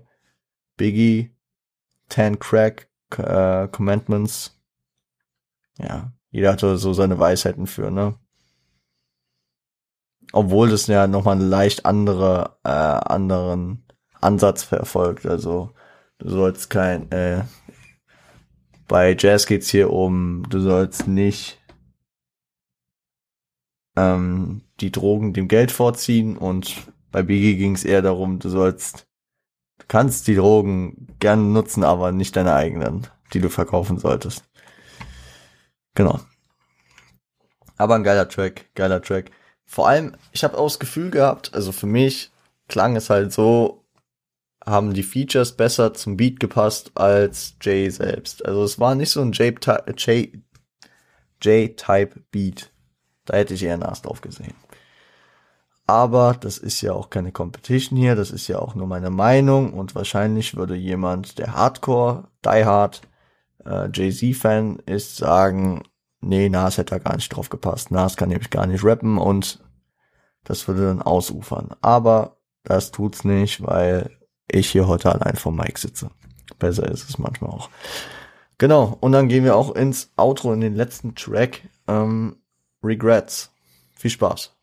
[0.77, 1.35] Biggie,
[2.07, 4.57] Ten Crack, äh, Commandments.
[5.77, 8.17] Ja, jeder hatte so seine Weisheiten für, ne?
[10.31, 13.85] Obwohl das ja nochmal einen leicht andere, äh, anderen
[14.21, 15.25] Ansatz verfolgt.
[15.25, 15.71] Also
[16.17, 17.43] du sollst kein, äh,
[18.87, 21.59] bei Jazz geht's hier um, du sollst nicht
[23.95, 29.07] ähm, die Drogen dem Geld vorziehen und bei Biggie ging's eher darum, du sollst,
[29.77, 34.43] du kannst die Drogen gerne nutzen, aber nicht deine eigenen, die du verkaufen solltest.
[35.95, 36.19] Genau.
[37.77, 39.31] Aber ein geiler Track, geiler Track.
[39.65, 42.31] Vor allem, ich habe auch das Gefühl gehabt, also für mich
[42.67, 43.83] klang es halt so,
[44.65, 48.45] haben die Features besser zum Beat gepasst als Jay selbst.
[48.45, 50.43] Also es war nicht so ein J-Type
[52.31, 52.71] Beat.
[53.25, 54.55] Da hätte ich eher Nas drauf gesehen.
[55.85, 59.73] Aber das ist ja auch keine Competition hier, das ist ja auch nur meine Meinung
[59.73, 63.01] und wahrscheinlich würde jemand, der Hardcore, Die Hard,
[63.65, 65.83] äh, Jay-Z-Fan ist, sagen,
[66.23, 67.91] nee, Nas hätte da gar nicht drauf gepasst.
[67.91, 69.59] Nas kann nämlich gar nicht rappen und
[70.43, 71.75] das würde dann ausufern.
[71.81, 74.17] Aber das tut's nicht, weil
[74.49, 76.09] ich hier heute allein vom Mic sitze.
[76.59, 77.69] Besser ist es manchmal auch.
[78.57, 81.61] Genau, und dann gehen wir auch ins Outro, in den letzten Track.
[81.87, 82.37] Ähm,
[82.83, 83.51] Regrets.
[83.95, 84.55] Viel Spaß.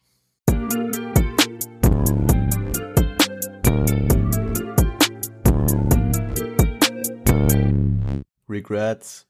[8.48, 9.26] Regrets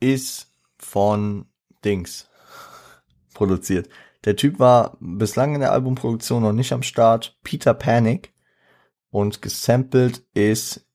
[0.00, 0.51] ist
[0.84, 1.46] von
[1.84, 2.28] Dings
[3.34, 3.88] produziert.
[4.24, 7.38] Der Typ war bislang in der Albumproduktion noch nicht am Start.
[7.42, 8.32] Peter Panic.
[9.10, 10.86] Und gesampelt ist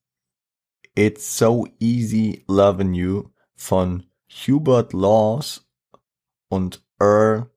[0.94, 5.68] It's So Easy Loving You von Hubert Laws
[6.48, 7.50] und Earl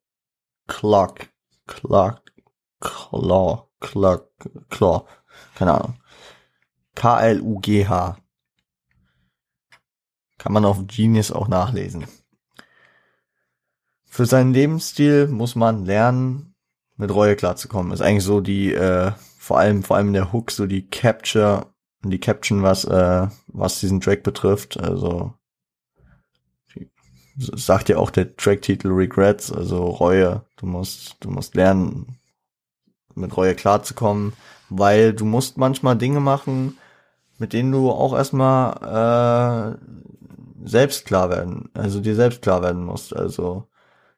[0.67, 1.34] Clark.
[1.65, 2.32] Clark.
[2.80, 3.67] Claw.
[3.80, 4.30] Clark.
[4.70, 5.06] Claw.
[5.56, 5.96] Keine Ahnung.
[6.96, 8.17] K-L-U-G-H.
[10.38, 12.06] Kann man auf Genius auch nachlesen.
[14.13, 16.54] Für seinen Lebensstil muss man lernen,
[16.97, 17.93] mit Reue klarzukommen.
[17.93, 21.71] Ist eigentlich so die, äh, vor allem, vor allem der Hook, so die Capture
[22.04, 24.78] die Caption, was, äh, was diesen Track betrifft.
[24.78, 25.34] Also,
[27.38, 30.43] sagt ja auch der Tracktitel Regrets, also Reue.
[30.58, 32.17] Du musst, du musst lernen,
[33.15, 34.34] mit Reue klarzukommen,
[34.69, 36.78] weil du musst manchmal Dinge machen,
[37.38, 43.15] mit denen du auch erstmal äh, selbst klar werden, also dir selbst klar werden musst.
[43.15, 43.67] Also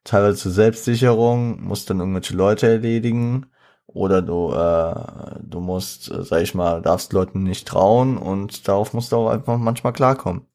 [0.03, 3.47] teilweise zur Selbstsicherung, musst dann irgendwelche Leute erledigen
[3.87, 8.93] oder du, äh, du musst, äh, sag ich mal, darfst Leuten nicht trauen und darauf
[8.93, 10.47] musst du auch einfach manchmal klarkommen.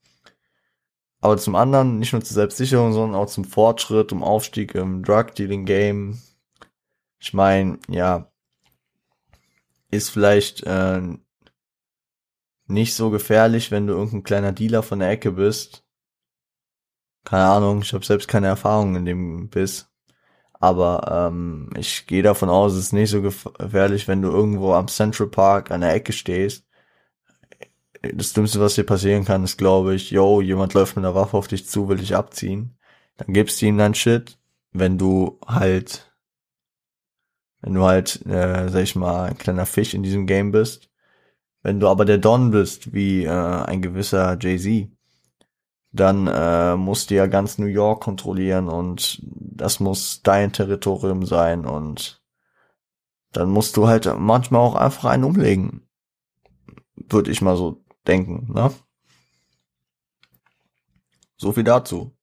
[1.21, 6.21] Aber zum anderen nicht nur zur Selbstsicherung, sondern auch zum Fortschritt, um Aufstieg im Drug-Dealing-Game.
[7.19, 8.31] Ich meine, ja,
[9.91, 11.01] ist vielleicht äh,
[12.67, 15.85] nicht so gefährlich, wenn du irgendein kleiner Dealer von der Ecke bist.
[17.29, 19.87] Keine Ahnung, ich habe selbst keine Erfahrung in dem Biss.
[20.53, 24.87] Aber ähm, ich gehe davon aus, es ist nicht so gefährlich, wenn du irgendwo am
[24.87, 26.65] Central Park an der Ecke stehst.
[28.01, 31.37] Das Dümmste, was dir passieren kann, ist, glaube ich, yo, jemand läuft mit einer Waffe
[31.37, 32.77] auf dich zu, will dich abziehen.
[33.17, 34.39] Dann gibst du ihm dann Shit.
[34.71, 36.11] Wenn du halt,
[37.61, 40.89] wenn du halt, äh, sag ich mal, ein kleiner Fisch in diesem Game bist,
[41.61, 44.89] wenn du aber der Don bist, wie äh, ein gewisser Jay-Z,
[45.91, 51.65] dann äh, musst du ja ganz New York kontrollieren und das muss dein Territorium sein
[51.65, 52.21] und
[53.31, 55.87] dann musst du halt manchmal auch einfach einen umlegen.
[56.95, 58.71] Würde ich mal so denken, ne?
[61.37, 62.15] So viel dazu.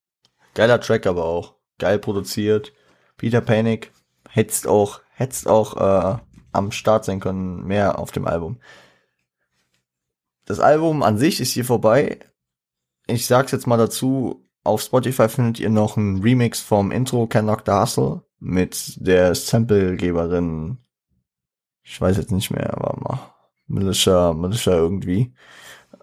[0.55, 1.57] Geiler Track aber auch.
[1.79, 2.73] Geil produziert.
[3.17, 3.93] Peter Panic
[4.29, 6.19] hättest auch, hättest auch äh,
[6.53, 8.61] am Start sein können, mehr auf dem Album.
[10.45, 12.21] Das Album an sich ist hier vorbei.
[13.07, 17.47] Ich sag's jetzt mal dazu, auf Spotify findet ihr noch einen Remix vom Intro Can
[17.47, 17.81] Dr.
[17.81, 20.79] Hustle mit der Samplegeberin.
[21.85, 23.21] Ich weiß jetzt nicht mehr, war mal
[23.69, 25.33] Militia, Militia irgendwie.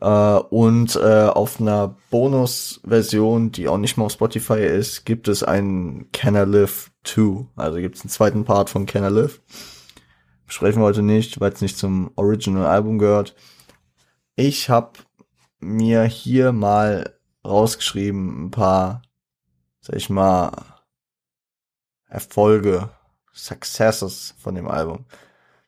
[0.02, 5.44] Uh, und uh, auf einer Bonus-Version, die auch nicht mal auf Spotify ist, gibt es
[5.44, 7.48] einen Can I Live 2.
[7.56, 9.42] Also gibt es einen zweiten Part von Can I Live.
[10.48, 13.36] Besprechen wir heute nicht, weil es nicht zum Original-Album gehört.
[14.36, 14.92] Ich habe
[15.64, 19.02] mir hier mal rausgeschrieben ein paar,
[19.80, 20.52] sag ich mal,
[22.08, 22.90] Erfolge,
[23.32, 25.06] Successes von dem Album.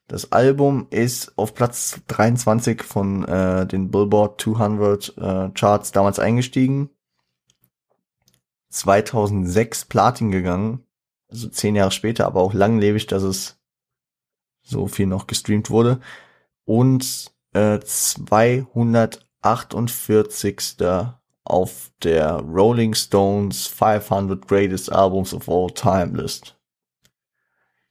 [0.07, 6.91] Das Album ist auf Platz 23 von äh, den Billboard 200 äh, Charts damals eingestiegen.
[8.69, 10.85] 2006 Platin gegangen,
[11.29, 13.57] also zehn Jahre später, aber auch langlebig, dass es
[14.61, 16.01] so viel noch gestreamt wurde.
[16.65, 20.77] Und äh, 200 48.
[21.43, 26.57] auf der Rolling Stones 500 Greatest Albums of All Time List.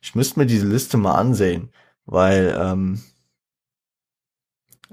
[0.00, 1.70] Ich müsste mir diese Liste mal ansehen,
[2.04, 3.02] weil, ähm,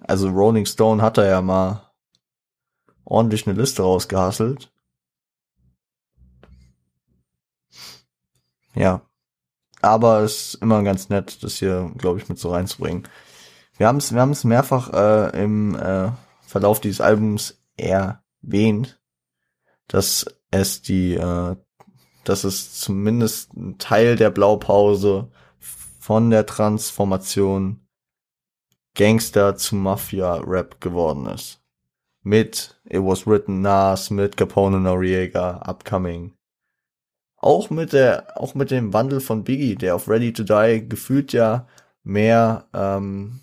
[0.04, 1.92] also Rolling Stone hat da ja mal
[3.04, 4.72] ordentlich eine Liste rausgehasselt.
[8.76, 9.02] Ja.
[9.82, 13.08] Aber es ist immer ganz nett, das hier, glaube ich, mit so reinzubringen.
[13.78, 16.12] Wir haben es wir haben's mehrfach äh, im äh,
[16.52, 19.00] Verlauf dieses Albums erwähnt,
[19.88, 21.56] dass es die, äh,
[22.26, 27.88] dass es zumindest ein Teil der Blaupause von der Transformation
[28.96, 31.62] Gangster zu Mafia-Rap geworden ist.
[32.22, 36.34] Mit It Was Written Nas, mit Capone Noriega, Upcoming.
[37.38, 41.32] Auch mit der, auch mit dem Wandel von Biggie, der auf Ready to Die gefühlt
[41.32, 41.66] ja
[42.04, 43.40] mehr ähm,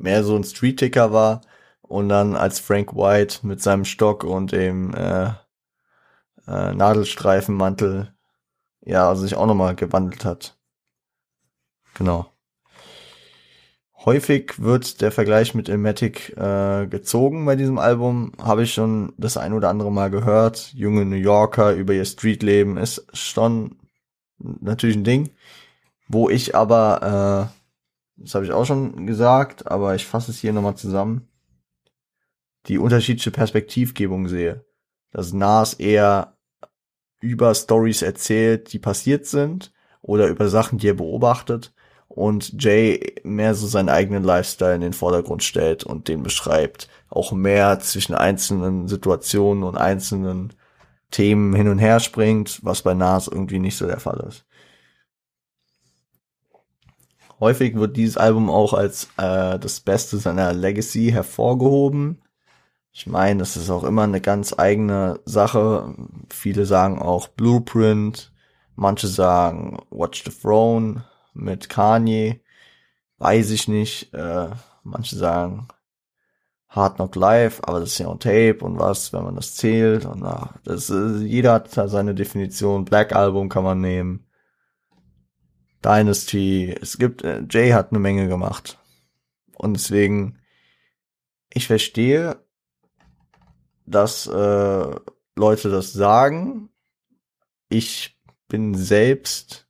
[0.00, 1.42] mehr so ein Street-Ticker war
[1.82, 5.30] und dann als Frank White mit seinem Stock und dem äh,
[6.46, 8.12] äh, Nadelstreifenmantel
[8.84, 10.56] ja also sich auch nochmal gewandelt hat.
[11.94, 12.32] Genau.
[14.04, 18.32] Häufig wird der Vergleich mit Ilmatic äh, gezogen bei diesem Album.
[18.40, 20.72] Habe ich schon das ein oder andere Mal gehört.
[20.72, 23.76] Junge New Yorker über ihr Streetleben ist schon
[24.38, 25.30] natürlich ein Ding.
[26.08, 27.59] Wo ich aber äh,
[28.20, 31.28] das habe ich auch schon gesagt, aber ich fasse es hier nochmal zusammen,
[32.66, 34.64] die unterschiedliche Perspektivgebung sehe.
[35.10, 36.36] Dass Nas eher
[37.20, 41.72] über Stories erzählt, die passiert sind, oder über Sachen, die er beobachtet,
[42.08, 46.88] und Jay mehr so seinen eigenen Lifestyle in den Vordergrund stellt und den beschreibt.
[47.08, 50.52] Auch mehr zwischen einzelnen Situationen und einzelnen
[51.10, 54.44] Themen hin und her springt, was bei Nas irgendwie nicht so der Fall ist.
[57.40, 62.22] Häufig wird dieses Album auch als äh, das Beste seiner Legacy hervorgehoben.
[62.92, 65.94] Ich meine, das ist auch immer eine ganz eigene Sache.
[66.28, 68.32] Viele sagen auch Blueprint,
[68.76, 72.40] manche sagen Watch the Throne mit Kanye,
[73.18, 74.12] weiß ich nicht.
[74.12, 74.50] Äh,
[74.82, 75.68] manche sagen
[76.68, 80.04] Hard Knock Live, aber das ist ja on Tape und was, wenn man das zählt.
[80.04, 82.84] Und ach, das ist, jeder hat seine Definition.
[82.84, 84.26] Black Album kann man nehmen.
[85.84, 86.74] Dynasty.
[86.80, 88.78] Es gibt, äh, Jay hat eine Menge gemacht.
[89.54, 90.38] Und deswegen,
[91.52, 92.44] ich verstehe,
[93.86, 94.94] dass äh,
[95.36, 96.70] Leute das sagen.
[97.68, 98.18] Ich
[98.48, 99.68] bin selbst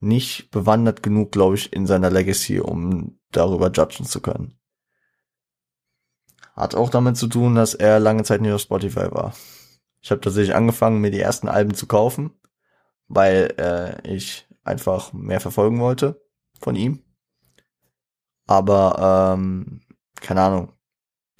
[0.00, 4.58] nicht bewandert genug, glaube ich, in seiner Legacy, um darüber judgen zu können.
[6.54, 9.34] Hat auch damit zu tun, dass er lange Zeit nicht auf Spotify war.
[10.00, 12.32] Ich habe tatsächlich angefangen, mir die ersten Alben zu kaufen,
[13.08, 16.20] weil äh, ich einfach mehr verfolgen wollte
[16.60, 17.02] von ihm.
[18.46, 19.80] Aber ähm,
[20.20, 20.72] keine Ahnung.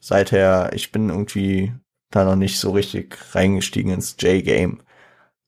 [0.00, 1.72] Seither, ich bin irgendwie
[2.10, 4.82] da noch nicht so richtig reingestiegen ins J-Game.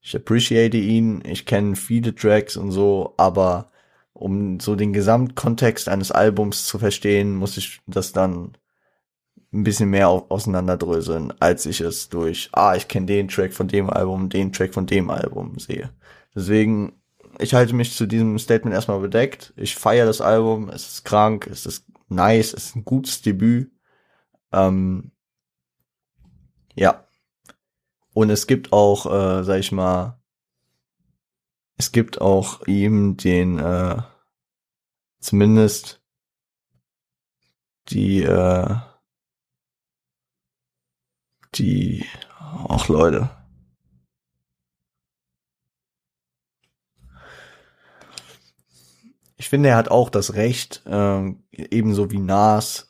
[0.00, 3.70] Ich appreciate ihn, ich kenne viele Tracks und so, aber
[4.12, 8.56] um so den Gesamtkontext eines Albums zu verstehen, muss ich das dann
[9.52, 13.88] ein bisschen mehr auseinanderdröseln, als ich es durch, ah, ich kenne den Track von dem
[13.88, 15.90] Album, den Track von dem Album sehe.
[16.34, 17.00] Deswegen
[17.38, 19.52] ich halte mich zu diesem Statement erstmal bedeckt.
[19.56, 23.72] Ich feiere das Album, es ist krank, es ist nice, es ist ein gutes Debüt.
[24.52, 25.12] Ähm,
[26.74, 27.06] ja.
[28.12, 30.20] Und es gibt auch, äh, sag ich mal,
[31.76, 34.02] es gibt auch ihm den, äh,
[35.20, 36.02] zumindest
[37.88, 38.76] die, äh,
[41.54, 42.04] die,
[42.40, 43.30] ach Leute,
[49.38, 52.88] ich finde, er hat auch das Recht, äh, ebenso wie Nas,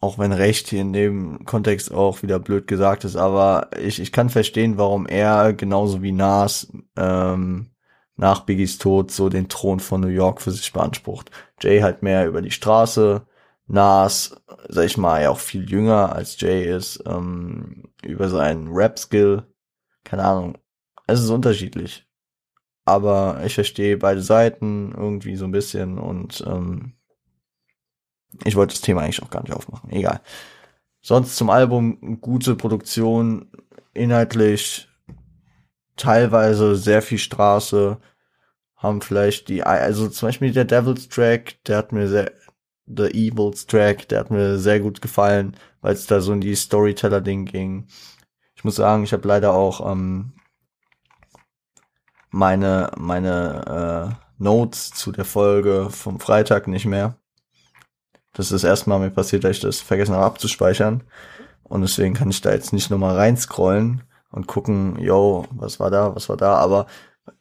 [0.00, 4.12] auch wenn Recht hier in dem Kontext auch wieder blöd gesagt ist, aber ich, ich
[4.12, 7.70] kann verstehen, warum er genauso wie Nas ähm,
[8.16, 11.30] nach Biggies Tod so den Thron von New York für sich beansprucht.
[11.60, 13.22] Jay halt mehr über die Straße,
[13.66, 14.36] Nas,
[14.68, 19.44] sag ich mal, ja auch viel jünger als Jay ist, ähm, über seinen Rap-Skill,
[20.04, 20.58] keine Ahnung.
[21.06, 22.09] Es ist unterschiedlich
[22.84, 26.94] aber ich verstehe beide Seiten irgendwie so ein bisschen und ähm,
[28.44, 29.90] ich wollte das Thema eigentlich auch gar nicht aufmachen.
[29.90, 30.20] Egal.
[31.02, 33.50] Sonst zum Album gute Produktion,
[33.94, 34.88] inhaltlich
[35.96, 37.98] teilweise sehr viel Straße,
[38.76, 42.32] haben vielleicht die, also zum Beispiel der Devil's Track, der hat mir sehr,
[42.86, 46.56] The Evils Track, der hat mir sehr gut gefallen, weil es da so in die
[46.56, 47.86] Storyteller-Ding ging.
[48.56, 50.32] Ich muss sagen, ich habe leider auch ähm,
[52.30, 57.16] meine, meine äh, Notes zu der Folge vom Freitag nicht mehr.
[58.32, 61.02] Das ist das erste Mal mir passiert, dass ich das vergessen habe abzuspeichern.
[61.64, 64.02] Und deswegen kann ich da jetzt nicht nochmal reinscrollen.
[64.30, 66.86] und gucken, yo, was war da, was war da, aber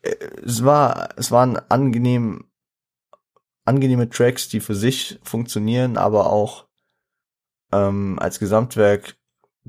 [0.01, 2.45] äh, es war, es waren angenehm,
[3.65, 6.65] angenehme Tracks, die für sich funktionieren, aber auch
[7.71, 9.18] ähm, als Gesamtwerk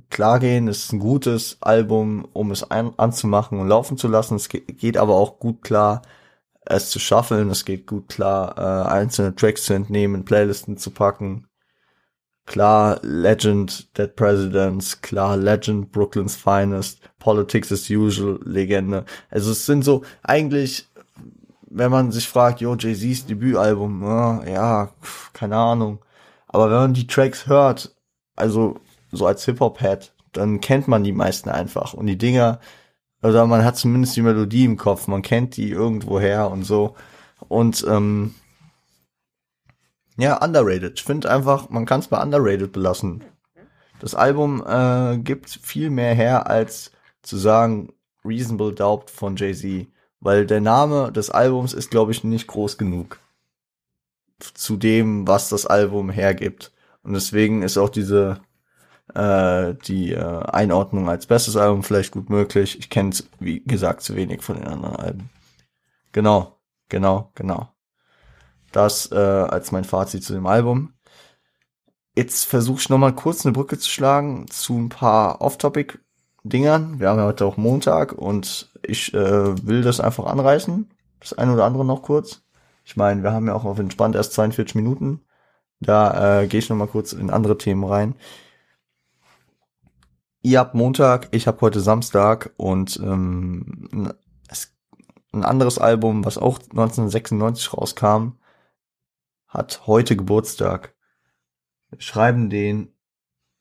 [0.09, 0.69] klar gehen.
[0.69, 4.37] Es ist ein gutes Album, um es ein, anzumachen und laufen zu lassen.
[4.37, 6.03] Es geht, geht aber auch gut klar,
[6.65, 7.51] es zu schaffeln.
[7.51, 11.47] Es geht gut klar, äh, einzelne Tracks zu entnehmen, Playlisten zu packen.
[12.47, 19.05] Klar, Legend, Dead Presidents, klar, Legend, Brooklyn's Finest, Politics as Usual, Legende.
[19.31, 20.89] Also es sind so eigentlich,
[21.69, 24.93] wenn man sich fragt, yo, Jay-Z's Debütalbum, äh, ja,
[25.33, 26.01] keine Ahnung.
[26.49, 27.95] Aber wenn man die Tracks hört,
[28.35, 28.81] also
[29.13, 31.95] so als Hip-Hop-Head, dann kennt man die meisten einfach.
[31.95, 32.61] Und die Dinger,
[33.23, 36.95] oder man hat zumindest die Melodie im Kopf, man kennt die irgendwoher und so.
[37.49, 38.35] Und ähm,
[40.17, 40.99] ja, underrated.
[40.99, 43.25] Ich finde einfach, man kann es bei underrated belassen.
[44.01, 46.93] Das Album äh, gibt viel mehr her, als
[47.23, 47.93] zu sagen
[48.25, 49.87] Reasonable Doubt von Jay-Z.
[50.21, 53.19] Weil der Name des Albums ist, glaube ich, nicht groß genug.
[54.39, 56.73] Zu dem, was das Album hergibt.
[57.03, 58.41] Und deswegen ist auch diese
[59.15, 62.79] äh, die äh, Einordnung als bestes Album vielleicht gut möglich.
[62.79, 65.31] Ich kenne wie gesagt, zu wenig von den anderen Alben.
[66.13, 66.59] Genau,
[66.89, 67.69] genau, genau.
[68.73, 70.95] Das äh, als mein Fazit zu dem Album.
[72.17, 77.01] Jetzt versuche ich nochmal kurz eine Brücke zu schlagen zu ein paar Off-Topic-Dingern.
[77.01, 80.91] Wir haben ja heute auch Montag und ich äh, will das einfach anreißen.
[81.21, 82.43] Das eine oder andere noch kurz.
[82.85, 85.21] Ich meine, wir haben ja auch auf entspannt erst 42 Minuten.
[85.81, 88.15] Da äh, gehe ich nochmal kurz in andere Themen rein.
[90.43, 94.15] Ihr habt Montag, ich habe heute Samstag und ähm,
[95.33, 98.39] ein anderes Album, was auch 1996 rauskam,
[99.47, 100.97] hat heute Geburtstag.
[101.91, 102.93] Wir schreiben den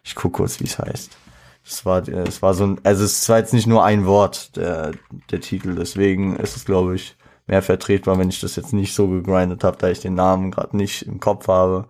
[0.02, 1.16] ich guck kurz, wie es heißt.
[1.64, 4.92] Es war, es war so ein, also es war jetzt nicht nur ein Wort, der,
[5.30, 7.16] der Titel, deswegen ist es, glaube ich,
[7.46, 10.76] mehr vertretbar, wenn ich das jetzt nicht so gegrindet habe, da ich den Namen gerade
[10.76, 11.88] nicht im Kopf habe.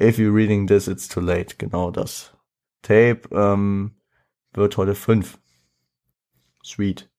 [0.00, 1.56] If you're reading this, it's too late.
[1.58, 2.32] Genau das.
[2.82, 3.96] Tape ähm,
[4.52, 5.38] wird heute fünf.
[6.64, 7.10] Sweet.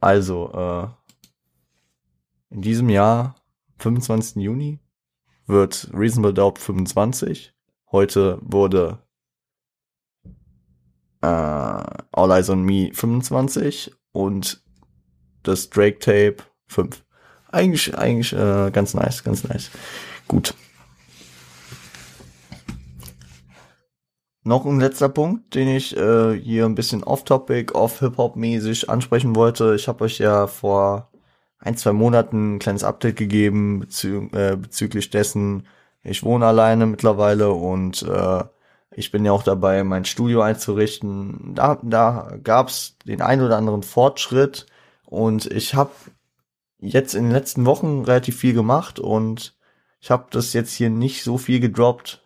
[0.00, 0.88] Also, äh,
[2.50, 3.36] in diesem Jahr,
[3.78, 4.42] 25.
[4.42, 4.80] Juni,
[5.46, 7.54] wird Reasonable Doubt 25.
[7.90, 9.02] Heute wurde
[11.20, 14.62] äh, All Eyes on Me 25 und
[15.42, 16.36] das Drake Tape
[16.68, 17.04] 5.
[17.50, 19.70] Eigentlich, eigentlich äh, ganz nice, ganz nice.
[20.26, 20.54] Gut.
[24.44, 29.74] Noch ein letzter Punkt, den ich äh, hier ein bisschen off-topic, off-Hip-Hop-mäßig ansprechen wollte.
[29.74, 31.10] Ich habe euch ja vor
[31.58, 35.66] ein, zwei Monaten ein kleines Update gegeben bezü äh, bezüglich dessen,
[36.02, 38.44] ich wohne alleine mittlerweile und äh,
[38.92, 41.54] ich bin ja auch dabei, mein Studio einzurichten.
[41.54, 44.66] Da, da gab's den ein oder anderen Fortschritt
[45.08, 45.92] und ich habe
[46.78, 49.56] jetzt in den letzten Wochen relativ viel gemacht und
[50.00, 52.22] ich habe das jetzt hier nicht so viel gedroppt,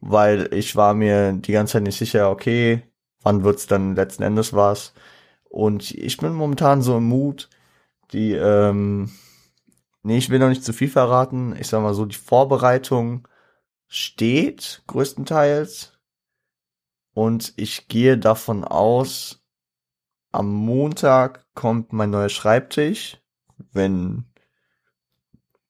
[0.00, 2.82] weil ich war mir die ganze Zeit nicht sicher, okay,
[3.22, 4.92] wann wird's dann letzten Endes was.
[5.48, 7.48] Und ich bin momentan so im Mut,
[8.12, 9.10] die, ähm,
[10.02, 11.56] nee, ich will noch nicht zu viel verraten.
[11.58, 13.26] Ich sag mal so, die Vorbereitung
[13.88, 15.98] steht größtenteils.
[17.14, 19.45] Und ich gehe davon aus,
[20.36, 23.18] am Montag kommt mein neuer Schreibtisch,
[23.72, 24.24] wenn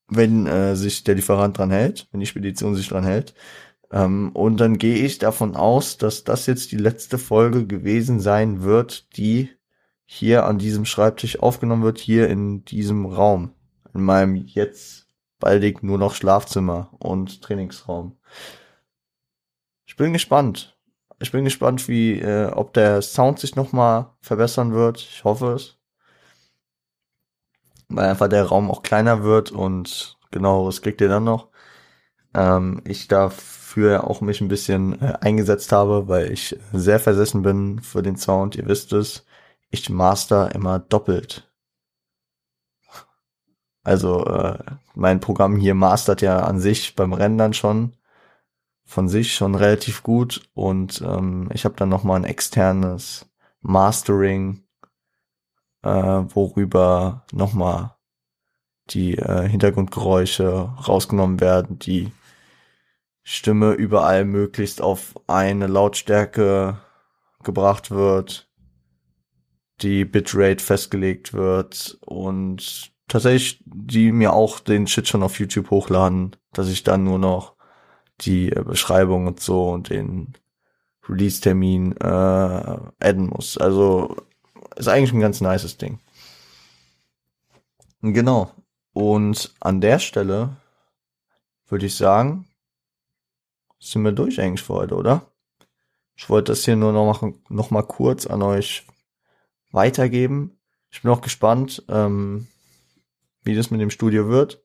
[0.08, 3.34] wenn äh, sich der Lieferant dran hält, wenn die Spedition sich dran hält.
[3.90, 8.62] Ähm, und dann gehe ich davon aus, dass das jetzt die letzte Folge gewesen sein
[8.62, 9.50] wird, die
[10.04, 13.52] hier an diesem Schreibtisch aufgenommen wird, hier in diesem Raum,
[13.94, 15.08] in meinem jetzt
[15.40, 18.16] baldig nur noch Schlafzimmer und Trainingsraum.
[19.86, 20.75] Ich bin gespannt.
[21.18, 24.98] Ich bin gespannt, wie, äh, ob der Sound sich nochmal verbessern wird.
[24.98, 25.76] Ich hoffe es.
[27.88, 31.48] Weil einfach der Raum auch kleiner wird und genau, was kriegt ihr dann noch?
[32.34, 37.80] Ähm, ich dafür auch mich ein bisschen äh, eingesetzt habe, weil ich sehr versessen bin
[37.80, 38.56] für den Sound.
[38.56, 39.26] Ihr wisst es.
[39.70, 41.50] Ich master immer doppelt.
[43.84, 44.58] Also äh,
[44.94, 47.95] mein Programm hier mastert ja an sich beim Rendern schon
[48.86, 53.28] von sich schon relativ gut und ähm, ich habe dann noch mal ein externes
[53.60, 54.62] Mastering,
[55.82, 57.96] äh, worüber noch mal
[58.90, 62.12] die äh, Hintergrundgeräusche rausgenommen werden, die
[63.24, 66.78] Stimme überall möglichst auf eine Lautstärke
[67.42, 68.48] gebracht wird,
[69.82, 76.36] die Bitrate festgelegt wird und tatsächlich die mir auch den Shit schon auf YouTube hochladen,
[76.52, 77.55] dass ich dann nur noch
[78.20, 80.34] die äh, Beschreibung und so und den
[81.08, 83.58] Release-Termin äh, adden muss.
[83.58, 84.16] Also
[84.76, 86.00] ist eigentlich ein ganz nices Ding.
[88.02, 88.50] Genau.
[88.92, 90.56] Und an der Stelle
[91.68, 92.46] würde ich sagen,
[93.78, 95.30] sind wir durch eigentlich für heute, oder?
[96.16, 98.86] Ich wollte das hier nur noch mal, noch mal kurz an euch
[99.70, 100.58] weitergeben.
[100.90, 102.46] Ich bin auch gespannt, ähm,
[103.42, 104.62] wie das mit dem Studio wird.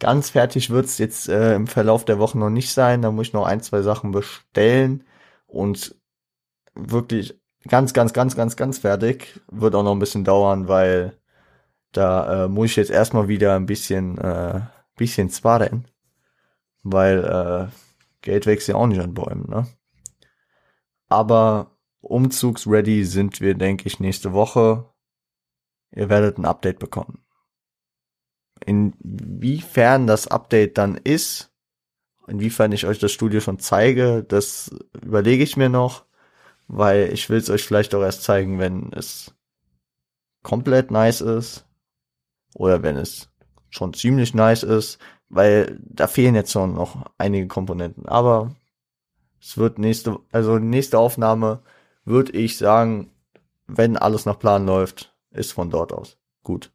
[0.00, 3.02] Ganz fertig wird's jetzt äh, im Verlauf der Woche noch nicht sein.
[3.02, 5.04] Da muss ich noch ein, zwei Sachen bestellen.
[5.46, 5.94] Und
[6.74, 7.38] wirklich
[7.68, 11.18] ganz, ganz, ganz, ganz, ganz fertig wird auch noch ein bisschen dauern, weil
[11.92, 14.62] da äh, muss ich jetzt erstmal wieder ein bisschen, äh,
[14.96, 15.86] bisschen sparen.
[16.82, 17.72] Weil äh,
[18.22, 19.66] Geld wächst ja auch nicht an Bäumen, ne?
[21.08, 24.86] Aber umzugsready sind wir, denke ich, nächste Woche.
[25.92, 27.24] Ihr werdet ein Update bekommen.
[28.64, 31.50] Inwiefern das Update dann ist,
[32.26, 34.70] inwiefern ich euch das Studio schon zeige, das
[35.02, 36.04] überlege ich mir noch,
[36.68, 39.34] weil ich will es euch vielleicht auch erst zeigen, wenn es
[40.42, 41.66] komplett nice ist
[42.54, 43.28] oder wenn es
[43.70, 44.98] schon ziemlich nice ist,
[45.28, 48.06] weil da fehlen jetzt schon noch einige Komponenten.
[48.06, 48.54] Aber
[49.40, 51.62] es wird nächste, also nächste Aufnahme
[52.04, 53.10] würde ich sagen,
[53.66, 56.18] wenn alles nach Plan läuft, ist von dort aus.
[56.42, 56.72] Gut.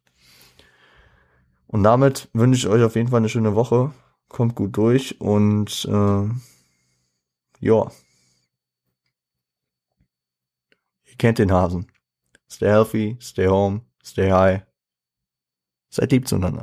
[1.76, 3.92] Und damit wünsche ich euch auf jeden Fall eine schöne Woche.
[4.28, 6.28] Kommt gut durch und äh,
[7.60, 7.92] ja.
[11.04, 11.92] Ihr kennt den Hasen.
[12.50, 14.62] Stay healthy, stay home, stay high.
[15.90, 16.54] Seid lieb zueinander.